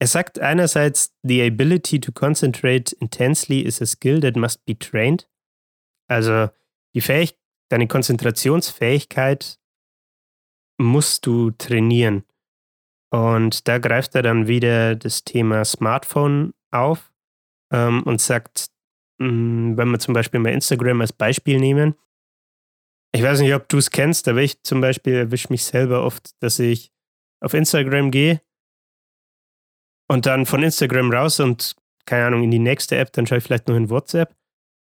[0.00, 5.28] er sagt einerseits, the ability to concentrate intensely is a skill that must be trained.
[6.08, 6.50] Also
[6.94, 7.38] die Fähig
[7.70, 9.58] deine Konzentrationsfähigkeit
[10.78, 12.24] musst du trainieren.
[13.10, 17.12] Und da greift er dann wieder das Thema Smartphone auf
[17.72, 18.70] ähm, und sagt,
[19.18, 21.94] wenn wir zum Beispiel mal Instagram als Beispiel nehmen,
[23.14, 26.30] ich weiß nicht, ob du es kennst, aber ich zum Beispiel erwische mich selber oft,
[26.42, 26.92] dass ich
[27.40, 28.40] auf Instagram gehe
[30.08, 33.44] und dann von Instagram raus und, keine Ahnung, in die nächste App, dann schaue ich
[33.44, 34.34] vielleicht noch in WhatsApp.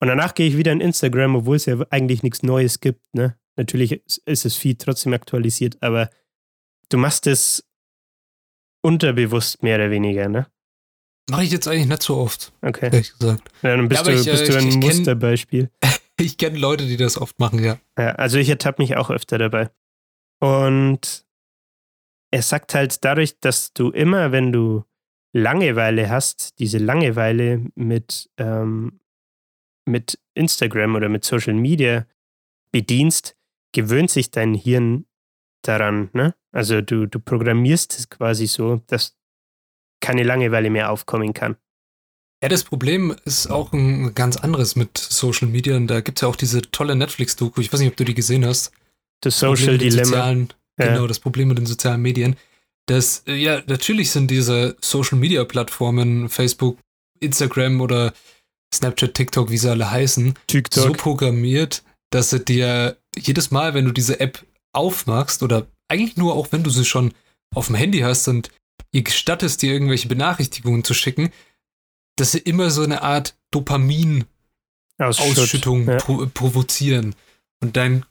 [0.02, 3.02] Und danach gehe ich wieder in Instagram, obwohl es ja eigentlich nichts Neues gibt.
[3.14, 3.38] Ne?
[3.56, 6.10] Natürlich ist das Feed trotzdem aktualisiert, aber
[6.90, 7.68] du machst es
[8.84, 10.48] unterbewusst mehr oder weniger, ne?
[11.30, 12.52] Mache ich jetzt eigentlich nicht so oft.
[12.62, 12.90] Okay.
[12.92, 13.50] Ehrlich gesagt.
[13.64, 15.70] Ja, dann bist, ja, du, ich, bist äh, du ein ich, Musterbeispiel.
[16.20, 17.78] ich kenne Leute, die das oft machen, ja.
[17.98, 19.70] Ja, also ich ertappe mich auch öfter dabei.
[20.40, 21.26] Und
[22.32, 24.84] er sagt halt dadurch, dass du immer, wenn du
[25.34, 29.00] Langeweile hast, diese Langeweile mit, ähm,
[29.86, 32.06] mit Instagram oder mit Social Media
[32.72, 33.36] bedienst,
[33.74, 35.06] gewöhnt sich dein Hirn
[35.62, 36.10] daran.
[36.14, 36.36] Ne?
[36.52, 39.18] Also du, du programmierst es quasi so, dass
[40.06, 41.56] keine Langeweile mehr aufkommen kann.
[42.44, 45.76] Ja, das Problem ist auch ein ganz anderes mit Social Media.
[45.76, 47.60] Und da gibt es ja auch diese tolle Netflix-Doku.
[47.60, 48.72] Ich weiß nicht, ob du die gesehen hast.
[49.22, 50.06] Das Social Dilemma.
[50.06, 50.88] Sozialen, ja.
[50.88, 52.36] Genau, das Problem mit den sozialen Medien.
[52.86, 56.78] Das, ja, natürlich sind diese Social Media Plattformen, Facebook,
[57.20, 58.14] Instagram oder
[58.72, 60.84] Snapchat, TikTok, wie sie alle heißen, TikTok.
[60.84, 66.36] so programmiert, dass sie dir jedes Mal, wenn du diese App aufmachst oder eigentlich nur
[66.36, 67.14] auch wenn du sie schon
[67.56, 68.52] auf dem Handy hast und
[68.92, 71.32] ihr gestattest dir irgendwelche Benachrichtigungen zu schicken,
[72.16, 75.98] dass sie immer so eine Art Dopamin-Ausschüttung ja.
[75.98, 77.16] pro provozieren.
[77.62, 78.06] Und dein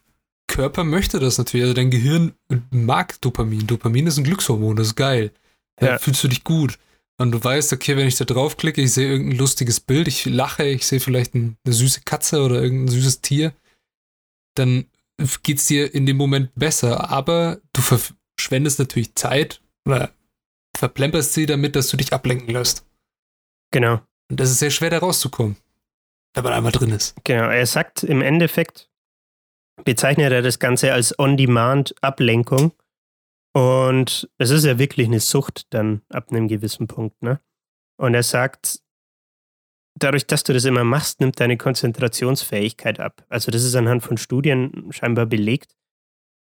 [0.47, 2.35] Körper möchte das natürlich, also dein Gehirn
[2.71, 3.67] mag Dopamin.
[3.67, 5.33] Dopamin ist ein Glückshormon, das ist geil.
[5.81, 5.99] Ja, ja.
[5.99, 6.79] Fühlst du dich gut.
[7.17, 10.65] Und du weißt, okay, wenn ich da draufklicke, ich sehe irgendein lustiges Bild, ich lache,
[10.65, 13.55] ich sehe vielleicht eine süße Katze oder irgendein süßes Tier,
[14.55, 14.87] dann
[15.43, 17.11] geht es dir in dem Moment besser.
[17.11, 20.13] Aber du verschwendest natürlich Zeit oder
[20.79, 22.87] verplemperst sie damit, dass du dich ablenken lässt.
[23.71, 24.01] Genau.
[24.31, 25.57] Und das ist sehr schwer, da rauszukommen,
[26.35, 27.15] wenn man einmal drin ist.
[27.25, 28.89] Genau, er sagt im Endeffekt,
[29.85, 32.73] bezeichnet er das Ganze als On-Demand-Ablenkung.
[33.53, 37.23] Und es ist ja wirklich eine Sucht dann ab einem gewissen Punkt.
[37.23, 37.41] Ne?
[37.97, 38.81] Und er sagt,
[39.97, 43.25] dadurch, dass du das immer machst, nimmt deine Konzentrationsfähigkeit ab.
[43.29, 45.77] Also das ist anhand von Studien scheinbar belegt.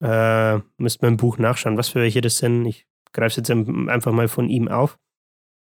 [0.03, 2.67] Äh, müsste man im Buch nachschauen, was für welche das sind.
[2.67, 4.99] Ich greife es jetzt einfach mal von ihm auf.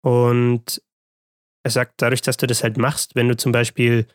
[0.05, 0.83] Und
[1.65, 4.07] er sagt, dadurch, dass du das halt machst, wenn du zum Beispiel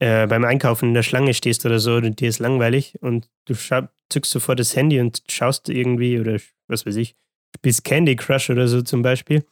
[0.00, 3.54] äh, beim Einkaufen in der Schlange stehst oder so und dir ist langweilig und du
[3.54, 6.38] zückst sofort das Handy und schaust irgendwie oder
[6.68, 7.16] was weiß ich,
[7.56, 9.46] spielst Candy Crush oder so zum Beispiel,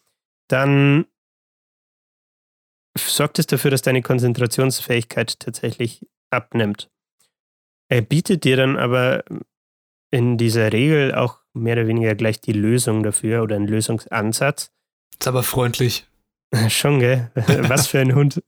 [0.48, 1.06] dann
[2.98, 6.90] sorgt es dafür, dass deine Konzentrationsfähigkeit tatsächlich abnimmt.
[7.88, 9.24] Er bietet dir dann aber
[10.10, 14.70] in dieser Regel auch mehr oder weniger gleich die Lösung dafür oder einen Lösungsansatz.
[15.18, 16.07] Ist aber freundlich.
[16.68, 17.30] Schon, gell?
[17.34, 18.42] Was für ein Hund.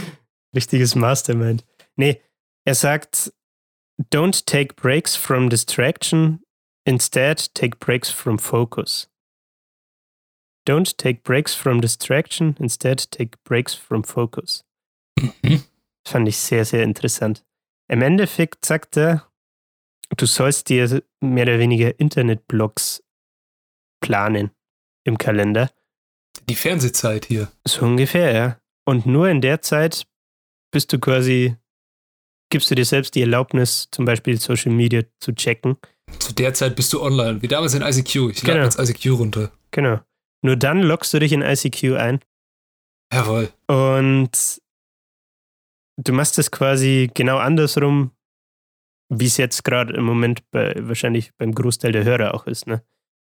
[0.54, 1.64] Richtiges Mastermind.
[1.96, 2.20] Nee,
[2.64, 3.32] er sagt,
[4.12, 6.40] don't take breaks from distraction,
[6.86, 9.08] Instead, take breaks from focus.
[10.64, 14.62] Don't take breaks from distraction, instead take breaks from focus.
[15.18, 15.64] Mhm.
[16.06, 17.44] Fand ich sehr, sehr interessant.
[17.88, 19.26] Im Endeffekt sagt er,
[20.16, 23.02] du sollst dir mehr oder weniger Internetblogs
[24.00, 24.50] planen
[25.04, 25.70] im Kalender.
[26.48, 27.50] Die Fernsehzeit hier.
[27.66, 28.60] So ungefähr, ja.
[28.84, 30.06] Und nur in der Zeit
[30.72, 31.56] bist du quasi,
[32.50, 35.76] gibst du dir selbst die Erlaubnis, zum Beispiel Social Media zu checken.
[36.20, 38.30] Zu der Zeit bist du online, wie damals in ICQ.
[38.30, 38.64] Ich lade Genau.
[38.64, 39.50] jetzt ICQ runter.
[39.72, 40.00] Genau.
[40.42, 42.20] Nur dann loggst du dich in ICQ ein
[43.12, 43.48] Jawohl.
[43.66, 44.30] und
[45.96, 48.12] du machst es quasi genau andersrum,
[49.08, 52.66] wie es jetzt gerade im Moment bei, wahrscheinlich beim Großteil der Hörer auch ist.
[52.66, 52.82] Ne?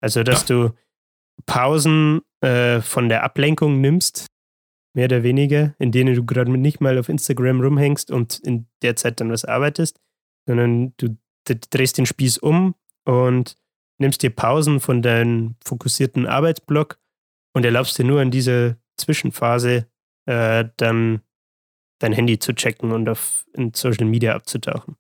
[0.02, 0.74] Also, dass du
[1.46, 4.28] Pausen äh, von der Ablenkung nimmst,
[4.94, 8.96] mehr oder weniger, in denen du gerade nicht mal auf Instagram rumhängst und in der
[8.96, 10.00] Zeit dann was arbeitest,
[10.46, 13.56] sondern du drehst den Spieß um und
[14.00, 17.00] nimmst dir Pausen von deinem fokussierten Arbeitsblock
[17.54, 19.88] und erlaubst dir nur in dieser Zwischenphase
[20.26, 21.22] äh, dann
[22.00, 24.96] dein Handy zu checken und auf in Social Media abzutauchen.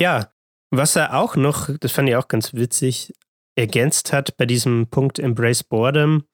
[0.00, 0.32] Ja,
[0.72, 3.12] was er auch noch, das fand ich auch ganz witzig,
[3.56, 6.24] ergänzt hat bei diesem Punkt Embrace Boredom,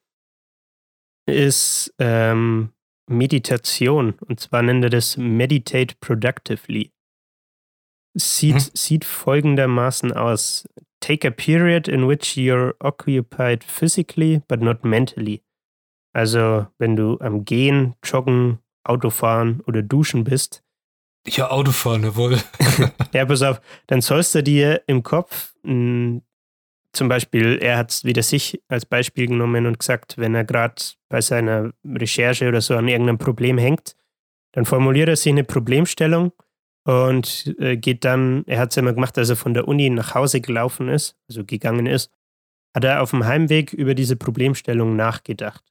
[1.28, 2.72] ist ähm,
[3.08, 4.14] Meditation.
[4.20, 6.92] Und zwar nennt er das Meditate Productively.
[8.16, 8.70] Sieht, Mhm.
[8.74, 10.68] sieht folgendermaßen aus.
[11.00, 15.42] Take a period in which you're occupied physically, but not mentally.
[16.14, 20.62] Also, wenn du am Gehen, Joggen, Autofahren oder Duschen bist,
[21.26, 22.38] Ja, Autofahren, jawohl.
[23.12, 26.20] ja, pass auf, dann sollst du dir im Kopf mh,
[26.96, 31.20] zum Beispiel, er hat wieder sich als Beispiel genommen und gesagt, wenn er gerade bei
[31.20, 33.94] seiner Recherche oder so an irgendeinem Problem hängt,
[34.52, 36.32] dann formuliert er sich eine Problemstellung
[36.84, 40.14] und äh, geht dann, er hat es immer gemacht, als er von der Uni nach
[40.14, 42.10] Hause gelaufen ist, also gegangen ist,
[42.74, 45.64] hat er auf dem Heimweg über diese Problemstellung nachgedacht.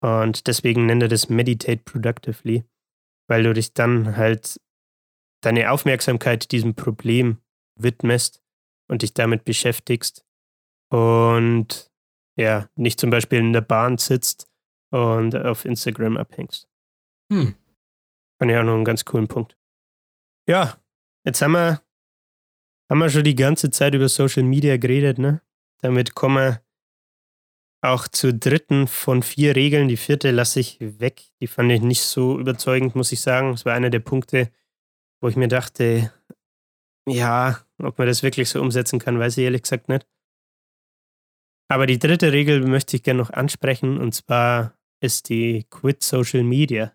[0.00, 2.64] Und deswegen nennt er das Meditate Productively,
[3.26, 4.60] weil du dich dann halt
[5.44, 7.38] deine Aufmerksamkeit diesem Problem
[7.76, 8.42] widmest
[8.88, 10.24] und dich damit beschäftigst
[10.90, 11.90] und
[12.36, 14.48] ja, nicht zum Beispiel in der Bahn sitzt
[14.90, 16.68] und auf Instagram abhängst.
[17.32, 17.54] Hm.
[18.38, 19.56] Fand ich auch noch einen ganz coolen Punkt.
[20.48, 20.76] Ja,
[21.24, 21.82] jetzt haben wir,
[22.90, 25.40] haben wir schon die ganze Zeit über Social Media geredet, ne?
[25.80, 26.64] Damit kommen wir
[27.82, 29.88] auch zur dritten von vier Regeln.
[29.88, 31.22] Die vierte lasse ich weg.
[31.40, 33.52] Die fand ich nicht so überzeugend, muss ich sagen.
[33.52, 34.50] Das war einer der Punkte,
[35.24, 36.12] wo ich mir dachte,
[37.08, 40.06] ja, ob man das wirklich so umsetzen kann, weiß ich ehrlich gesagt nicht.
[41.70, 46.44] Aber die dritte Regel möchte ich gerne noch ansprechen und zwar ist die Quit Social
[46.44, 46.92] Media.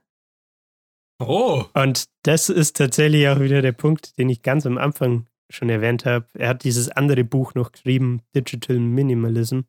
[1.19, 1.65] Oh.
[1.73, 6.05] Und das ist tatsächlich auch wieder der Punkt, den ich ganz am Anfang schon erwähnt
[6.05, 6.27] habe.
[6.35, 9.61] Er hat dieses andere Buch noch geschrieben, Digital Minimalism,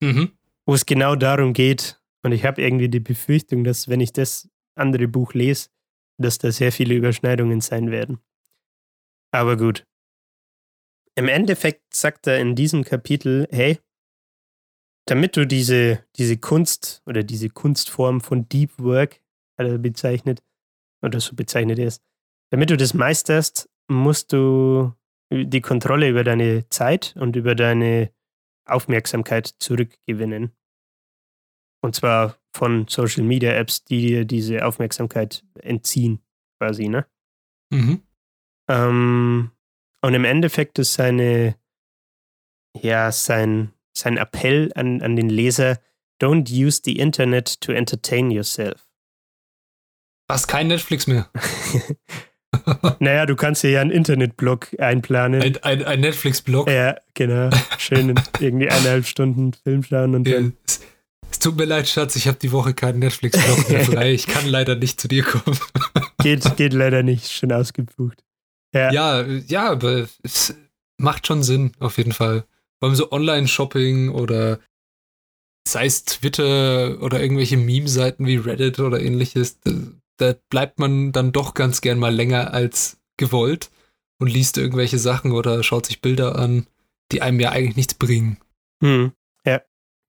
[0.00, 0.38] Mhm.
[0.66, 2.00] wo es genau darum geht.
[2.22, 5.70] Und ich habe irgendwie die Befürchtung, dass wenn ich das andere Buch lese,
[6.18, 8.18] dass da sehr viele Überschneidungen sein werden.
[9.32, 9.84] Aber gut.
[11.14, 13.80] Im Endeffekt sagt er in diesem Kapitel, hey,
[15.06, 19.20] damit du diese, diese Kunst oder diese Kunstform von Deep Work,
[19.58, 20.42] hat bezeichnet,
[21.02, 22.00] oder so bezeichnet er es,
[22.50, 24.94] damit du das meisterst, musst du
[25.32, 28.12] die Kontrolle über deine Zeit und über deine
[28.66, 30.52] Aufmerksamkeit zurückgewinnen.
[31.82, 36.20] Und zwar von Social Media Apps, die dir diese Aufmerksamkeit entziehen,
[36.58, 37.06] quasi, ne?
[37.70, 38.02] Mhm.
[38.68, 39.50] Ähm,
[40.00, 41.56] und im Endeffekt ist seine,
[42.80, 45.78] ja, sein, sein Appell an, an den Leser,
[46.20, 48.88] don't use the Internet to entertain yourself.
[50.30, 51.30] Hast kein Netflix mehr.
[52.98, 55.42] naja, du kannst dir ja einen Internetblog einplanen.
[55.42, 56.70] Ein, ein, ein Netflix-Blog.
[56.70, 57.50] ja, genau.
[57.78, 60.54] Schön in irgendwie eineinhalb Stunden Film schauen und Ja, dann.
[61.30, 64.12] Es, tut mir leid, Schatz, ich habe die Woche keinen Netflix-Blog mehr frei.
[64.12, 65.58] Ich kann leider nicht zu dir kommen.
[66.22, 68.24] Geht, geht leider nicht, schon ausgebucht.
[68.74, 70.54] Ja, Ja, ja, aber es
[70.98, 72.44] macht schon Sinn, auf jeden Fall.
[72.78, 74.58] Vor allem so Online-Shopping oder
[75.66, 79.72] sei es Twitter oder irgendwelche Meme-Seiten wie Reddit oder ähnliches, da,
[80.16, 83.70] da bleibt man dann doch ganz gern mal länger als gewollt
[84.18, 86.66] und liest irgendwelche Sachen oder schaut sich Bilder an,
[87.12, 88.38] die einem ja eigentlich nichts bringen.
[88.82, 89.12] Hm.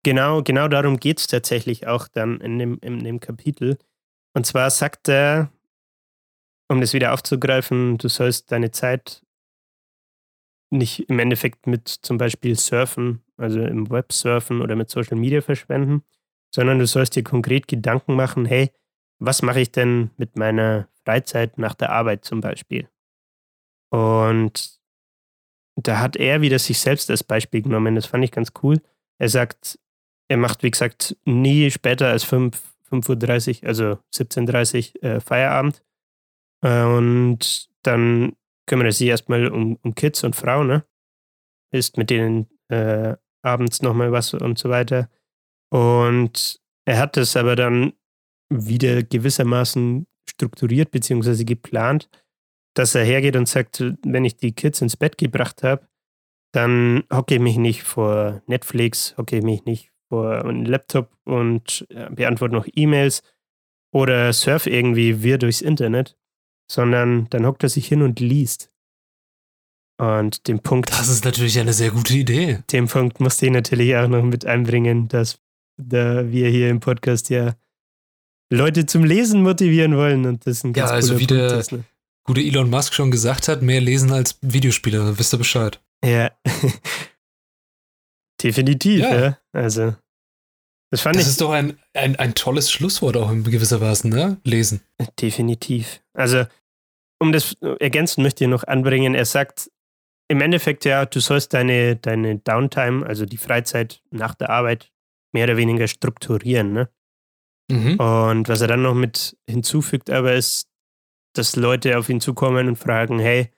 [0.04, 3.78] Genau, genau darum geht es tatsächlich auch dann in dem, in dem Kapitel.
[4.34, 5.52] Und zwar sagt er,
[6.70, 9.22] um das wieder aufzugreifen, du sollst deine Zeit
[10.72, 15.41] nicht im Endeffekt mit zum Beispiel Surfen, also im Web surfen oder mit Social Media
[15.41, 16.04] verschwenden,
[16.54, 18.72] sondern du sollst dir konkret Gedanken machen, hey,
[19.20, 22.88] was mache ich denn mit meiner Freizeit nach der Arbeit zum Beispiel?
[23.91, 24.80] Und
[25.76, 27.95] da hat er wieder sich selbst als Beispiel genommen.
[27.95, 28.82] Das fand ich ganz cool.
[29.18, 29.80] Er sagt,
[30.30, 32.61] er macht, wie gesagt, nie später als 5,
[32.91, 35.84] 5.30 Uhr, also 17.30 Uhr äh, Feierabend.
[36.63, 38.34] Äh, und dann
[38.67, 40.86] kümmert er sich erstmal um, um Kids und Frauen, ne?
[41.71, 45.09] Isst mit denen äh, abends nochmal was und so weiter.
[45.71, 47.93] Und er hat das aber dann
[48.49, 51.43] wieder gewissermaßen strukturiert bzw.
[51.43, 52.09] geplant,
[52.75, 55.88] dass er hergeht und sagt, wenn ich die Kids ins Bett gebracht habe,
[56.51, 61.88] dann hocke ich mich nicht vor Netflix, hocke ich mich nicht vor einem Laptop und
[62.12, 63.22] beantworte noch E-Mails
[63.93, 66.18] oder surf irgendwie wir durchs Internet,
[66.72, 68.72] sondern dann hockt er sich hin und liest.
[69.99, 70.91] Und den Punkt.
[70.91, 72.60] Das ist natürlich eine sehr gute Idee.
[72.72, 75.39] Den Punkt musste ich natürlich auch noch mit einbringen, dass
[75.78, 77.55] da wir hier im Podcast ja
[78.51, 81.84] Leute zum Lesen motivieren wollen und das ein ganz Ja, also wie der ist, ne?
[82.24, 85.82] gute Elon Musk schon gesagt hat, mehr lesen als Videospieler, wisst ihr Bescheid.
[86.03, 86.32] Ja.
[88.41, 89.19] Definitiv, ja.
[89.19, 89.37] ja.
[89.53, 89.95] Also.
[90.91, 91.29] Das fand das ich.
[91.29, 94.37] ist doch ein, ein, ein tolles Schlusswort auch in gewisser Weise, ne?
[94.43, 94.81] Lesen.
[95.19, 96.01] Definitiv.
[96.13, 96.45] Also,
[97.19, 99.69] um das ergänzen möchte ich noch anbringen, er sagt
[100.29, 104.91] im Endeffekt ja, du sollst deine, deine Downtime, also die Freizeit nach der Arbeit,
[105.31, 106.89] mehr oder weniger strukturieren, ne?
[107.69, 107.99] Mhm.
[107.99, 110.67] Und was er dann noch mit hinzufügt, aber ist,
[111.33, 113.51] dass Leute auf ihn zukommen und fragen, hey,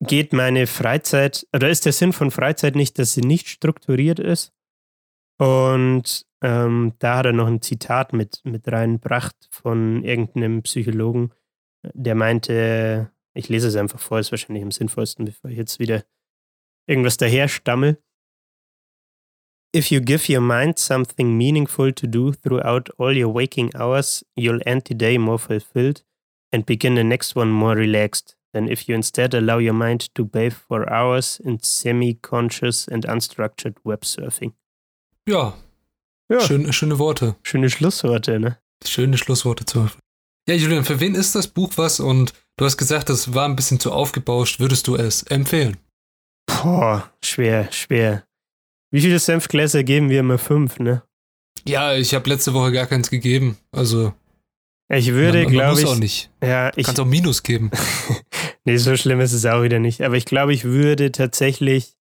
[0.00, 4.52] geht meine Freizeit, oder ist der Sinn von Freizeit nicht, dass sie nicht strukturiert ist?
[5.38, 11.32] Und ähm, da hat er noch ein Zitat mit, mit reingebracht von irgendeinem Psychologen,
[11.82, 16.04] der meinte, ich lese es einfach vor, ist wahrscheinlich am sinnvollsten, bevor ich jetzt wieder
[16.86, 18.02] irgendwas daher stammel.
[19.74, 24.60] If you give your mind something meaningful to do throughout all your waking hours, you'll
[24.66, 26.04] end the day more fulfilled
[26.52, 30.24] and begin the next one more relaxed than if you instead allow your mind to
[30.24, 34.52] bathe for hours in semi-conscious and unstructured web surfing.
[35.28, 35.54] Ja.
[36.30, 36.40] ja.
[36.40, 37.36] Schön, schöne Worte.
[37.42, 38.58] Schöne Schlussworte, ne?
[38.84, 39.88] Schöne Schlussworte zu.
[40.48, 42.00] Ja, Julian, für wen ist das Buch was?
[42.00, 44.58] Und du hast gesagt, das war ein bisschen zu aufgebauscht.
[44.58, 45.76] Würdest du es empfehlen?
[46.46, 48.24] Boah, schwer, schwer.
[48.90, 50.38] Wie viele Senfgläser geben wir immer?
[50.38, 51.02] Fünf, ne?
[51.68, 53.56] Ja, ich habe letzte Woche gar keins gegeben.
[53.70, 54.14] Also.
[54.88, 55.86] Ich würde, glaube ich.
[55.86, 56.30] auch nicht.
[56.42, 56.84] Ja, ich.
[56.84, 57.70] Kannst auch Minus geben.
[58.64, 60.02] nee, so schlimm ist es auch wieder nicht.
[60.02, 61.96] Aber ich glaube, ich würde tatsächlich.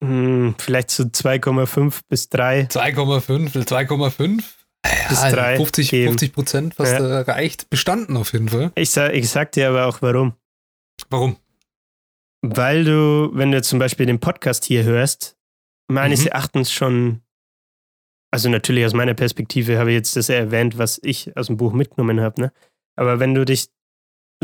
[0.00, 2.62] Mh, hm, vielleicht so 2,5 bis 3.
[2.64, 4.44] 2,5, 2,5?
[4.84, 7.20] Ja, bis 3 50, 50 Prozent fast ja.
[7.22, 7.70] reicht.
[7.70, 8.72] Bestanden auf jeden Fall.
[8.74, 10.34] Ich sag, ich sag dir aber auch warum.
[11.10, 11.36] Warum?
[12.42, 15.36] Weil du, wenn du zum Beispiel den Podcast hier hörst,
[15.88, 16.28] meines mhm.
[16.28, 17.22] Erachtens schon,
[18.30, 21.72] also natürlich aus meiner Perspektive habe ich jetzt das erwähnt, was ich aus dem Buch
[21.72, 22.52] mitgenommen habe, ne?
[22.96, 23.68] Aber wenn du dich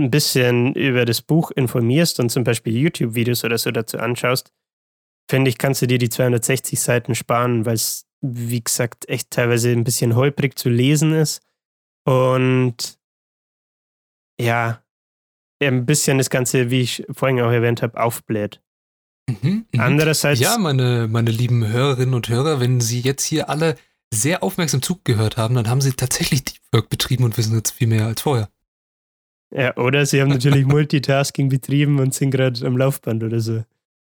[0.03, 4.53] ein bisschen über das Buch informierst und zum Beispiel YouTube-Videos oder so dazu anschaust,
[5.31, 9.71] finde ich, kannst du dir die 260 Seiten sparen, weil es, wie gesagt, echt teilweise
[9.71, 11.43] ein bisschen holprig zu lesen ist
[12.05, 12.99] und
[14.41, 14.83] ja,
[15.63, 18.61] ein bisschen das Ganze, wie ich vorhin auch erwähnt habe, aufbläht.
[19.29, 20.41] Mhm, mhm, Andererseits.
[20.41, 23.77] Ja, meine, meine lieben Hörerinnen und Hörer, wenn Sie jetzt hier alle
[24.13, 27.87] sehr aufmerksam zugehört haben, dann haben Sie tatsächlich Deep Work betrieben und wissen jetzt viel
[27.87, 28.49] mehr als vorher.
[29.55, 33.65] Ja, oder Sie haben natürlich Multitasking betrieben und sind gerade am Laufband oder so.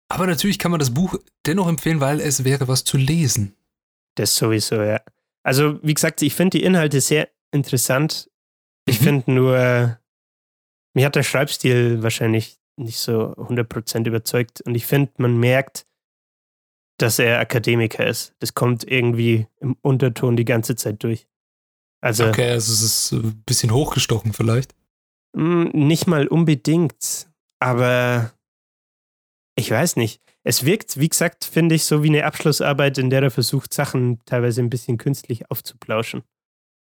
[0.08, 1.16] Aber natürlich kann man das Buch
[1.46, 3.56] dennoch empfehlen, weil es wäre was zu lesen.
[4.16, 5.00] Das sowieso, ja.
[5.42, 8.30] Also, wie gesagt, ich finde die Inhalte sehr interessant.
[8.86, 9.04] Ich mhm.
[9.04, 9.98] finde nur,
[10.94, 14.60] mir hat der Schreibstil wahrscheinlich nicht so 100% überzeugt.
[14.62, 15.86] Und ich finde, man merkt,
[16.98, 18.34] dass er Akademiker ist.
[18.38, 21.26] Das kommt irgendwie im Unterton die ganze Zeit durch.
[22.00, 24.74] Also, okay, also es ist ein bisschen hochgestochen vielleicht.
[25.36, 27.28] Hm, nicht mal unbedingt,
[27.60, 28.32] aber
[29.56, 30.20] ich weiß nicht.
[30.44, 34.20] Es wirkt, wie gesagt, finde ich, so wie eine Abschlussarbeit, in der er versucht, Sachen
[34.26, 36.22] teilweise ein bisschen künstlich aufzuplauschen.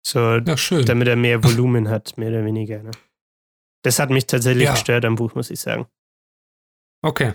[0.05, 2.83] So, ja, damit er mehr Volumen hat, mehr oder weniger.
[2.83, 2.91] Ne?
[3.83, 4.73] Das hat mich tatsächlich ja.
[4.73, 5.87] gestört am Buch, muss ich sagen.
[7.01, 7.33] Okay.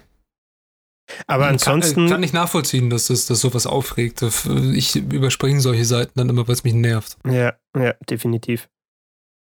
[1.27, 2.09] Aber kann, ansonsten.
[2.09, 4.23] Kann ich nachvollziehen, dass das dass sowas aufregt.
[4.73, 7.19] Ich überspringe solche Seiten dann immer, weil es mich nervt.
[7.27, 8.69] Ja, ja, definitiv.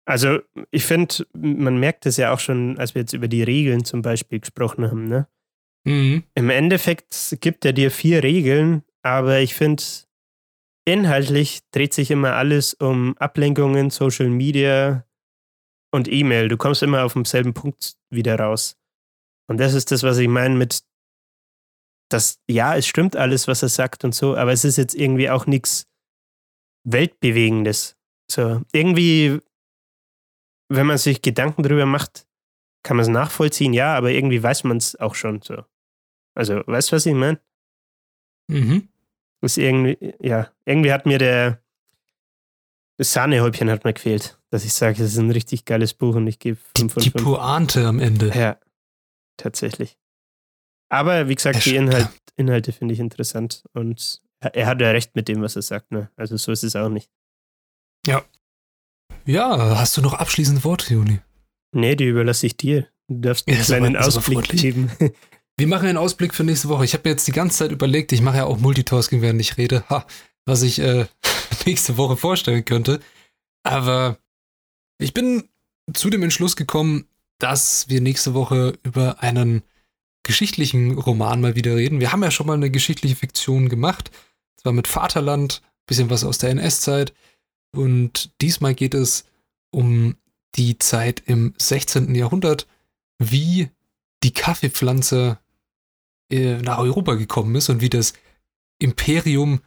[0.08, 0.38] Also,
[0.70, 4.00] ich finde, man merkt es ja auch schon, als wir jetzt über die Regeln zum
[4.00, 5.28] Beispiel gesprochen haben, ne?
[5.84, 6.24] Mhm.
[6.34, 9.82] Im Endeffekt gibt er dir vier Regeln, aber ich finde,
[10.86, 15.04] inhaltlich dreht sich immer alles um Ablenkungen, Social Media,
[15.90, 16.48] und E-Mail.
[16.48, 18.76] Du kommst immer auf demselben Punkt wieder raus.
[19.48, 20.82] Und das ist das, was ich meine mit,
[22.10, 25.30] dass ja, es stimmt alles, was er sagt und so, aber es ist jetzt irgendwie
[25.30, 25.86] auch nichts
[26.84, 27.96] Weltbewegendes.
[28.30, 29.40] So, irgendwie,
[30.68, 32.26] wenn man sich Gedanken drüber macht,
[32.82, 35.64] kann man es nachvollziehen, ja, aber irgendwie weiß man es auch schon so.
[36.34, 37.40] Also, weißt du, was ich meine?
[38.48, 38.88] Mhm.
[39.40, 41.62] Das ist irgendwie, ja, irgendwie hat mir der
[42.98, 46.26] das Sahnehäubchen hat mir gefehlt, dass ich sage, es ist ein richtig geiles Buch und
[46.26, 47.24] ich gebe 5 von Die 5.
[47.24, 48.32] Pointe am Ende.
[48.34, 48.58] Ja,
[49.36, 49.96] tatsächlich.
[50.88, 51.76] Aber wie gesagt, die.
[51.76, 55.62] Inhalt, Inhalte finde ich interessant und er, er hat ja recht mit dem, was er
[55.62, 55.92] sagt.
[55.92, 56.10] Ne?
[56.16, 57.08] Also so ist es auch nicht.
[58.04, 58.24] Ja,
[59.26, 61.20] hast du noch abschließende Worte, Juni?
[61.72, 62.88] Nee, die überlasse ich dir.
[63.08, 64.90] Du darfst Ja, einen aber- kleinen aber Ausblick geben.
[65.58, 66.84] Wir machen einen Ausblick für nächste Woche.
[66.84, 69.56] Ich habe mir jetzt die ganze Zeit überlegt, ich mache ja auch Multitasking, während ich
[69.56, 70.06] rede, ha,
[70.46, 71.06] was ich äh,
[71.66, 73.00] nächste Woche vorstellen könnte.
[73.64, 74.18] Aber
[74.98, 75.48] ich bin
[75.92, 77.06] zu dem Entschluss gekommen,
[77.38, 79.62] dass wir nächste Woche über einen
[80.22, 82.00] geschichtlichen Roman mal wieder reden.
[82.00, 84.10] Wir haben ja schon mal eine geschichtliche Fiktion gemacht.
[84.60, 87.14] Zwar mit Vaterland, bisschen was aus der NS-Zeit.
[87.72, 89.24] Und diesmal geht es
[89.70, 90.16] um
[90.54, 92.14] die Zeit im 16.
[92.14, 92.66] Jahrhundert,
[93.18, 93.70] wie
[94.22, 95.38] die Kaffeepflanze
[96.30, 98.14] äh, nach Europa gekommen ist und wie das
[98.78, 99.60] Imperium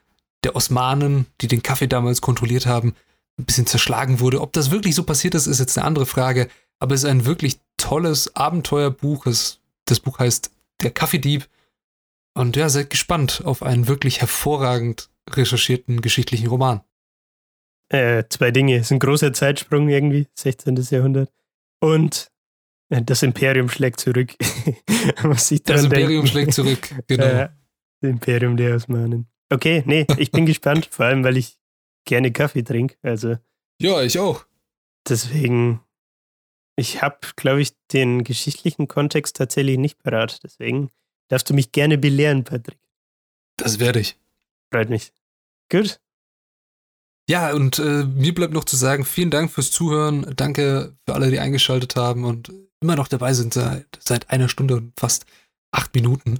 [0.44, 2.96] der Osmanen, die den Kaffee damals kontrolliert haben,
[3.38, 4.42] ein bisschen zerschlagen wurde.
[4.42, 6.50] Ob das wirklich so passiert ist, ist jetzt eine andere Frage.
[6.80, 9.26] Aber es ist ein wirklich tolles Abenteuerbuch.
[9.86, 11.48] Das Buch heißt Der Kaffeedieb.
[12.34, 16.82] Und ja, seid gespannt auf einen wirklich hervorragend recherchierten geschichtlichen Roman.
[17.92, 18.76] Äh, zwei Dinge.
[18.78, 20.76] Es ist ein großer Zeitsprung irgendwie, 16.
[20.90, 21.32] Jahrhundert.
[21.80, 22.32] Und
[22.90, 24.34] äh, das Imperium schlägt zurück.
[25.34, 26.28] Das Imperium denken.
[26.28, 26.90] schlägt zurück.
[27.08, 27.26] Genau.
[27.26, 27.50] Äh,
[28.02, 29.28] das Imperium der Osmanen.
[29.52, 31.58] Okay, nee, ich bin gespannt, vor allem weil ich
[32.06, 32.96] gerne Kaffee trinke.
[33.02, 33.38] Also
[33.82, 34.46] Ja, ich auch.
[35.10, 35.82] deswegen,
[36.76, 40.40] ich habe, glaube ich, den geschichtlichen Kontext tatsächlich nicht parat.
[40.44, 40.90] Deswegen
[41.30, 42.80] darfst du mich gerne belehren, Patrick.
[43.58, 44.18] Das werde ich.
[44.72, 45.12] Freut mich.
[45.72, 46.00] Gut.
[47.30, 50.34] Ja, und äh, mir bleibt noch zu sagen, vielen Dank fürs Zuhören.
[50.36, 52.52] Danke für alle, die eingeschaltet haben und
[52.82, 55.26] immer noch dabei sind seit, seit einer Stunde und fast
[55.72, 56.40] acht Minuten.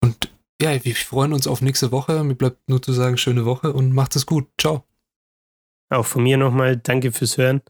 [0.00, 0.30] Und
[0.60, 2.24] ja, wir freuen uns auf nächste Woche.
[2.24, 4.48] Mir bleibt nur zu sagen, schöne Woche und macht es gut.
[4.60, 4.84] Ciao.
[5.90, 7.62] Auch von mir nochmal danke fürs Hören.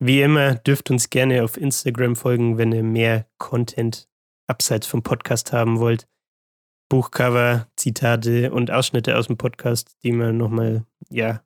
[0.00, 4.08] Wie immer dürft uns gerne auf Instagram folgen, wenn ihr mehr Content
[4.46, 6.06] abseits vom Podcast haben wollt.
[6.88, 11.42] Buchcover, Zitate und Ausschnitte aus dem Podcast, die wir nochmal, ja,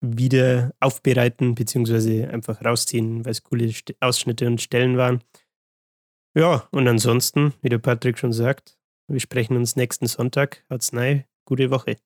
[0.00, 5.22] wieder aufbereiten, beziehungsweise einfach rausziehen, weil es coole St- Ausschnitte und Stellen waren.
[6.34, 10.64] Ja, und ansonsten, wie der Patrick schon sagt, wir sprechen uns nächsten Sonntag.
[10.70, 11.24] Haut's rein.
[11.44, 11.96] Gute Woche.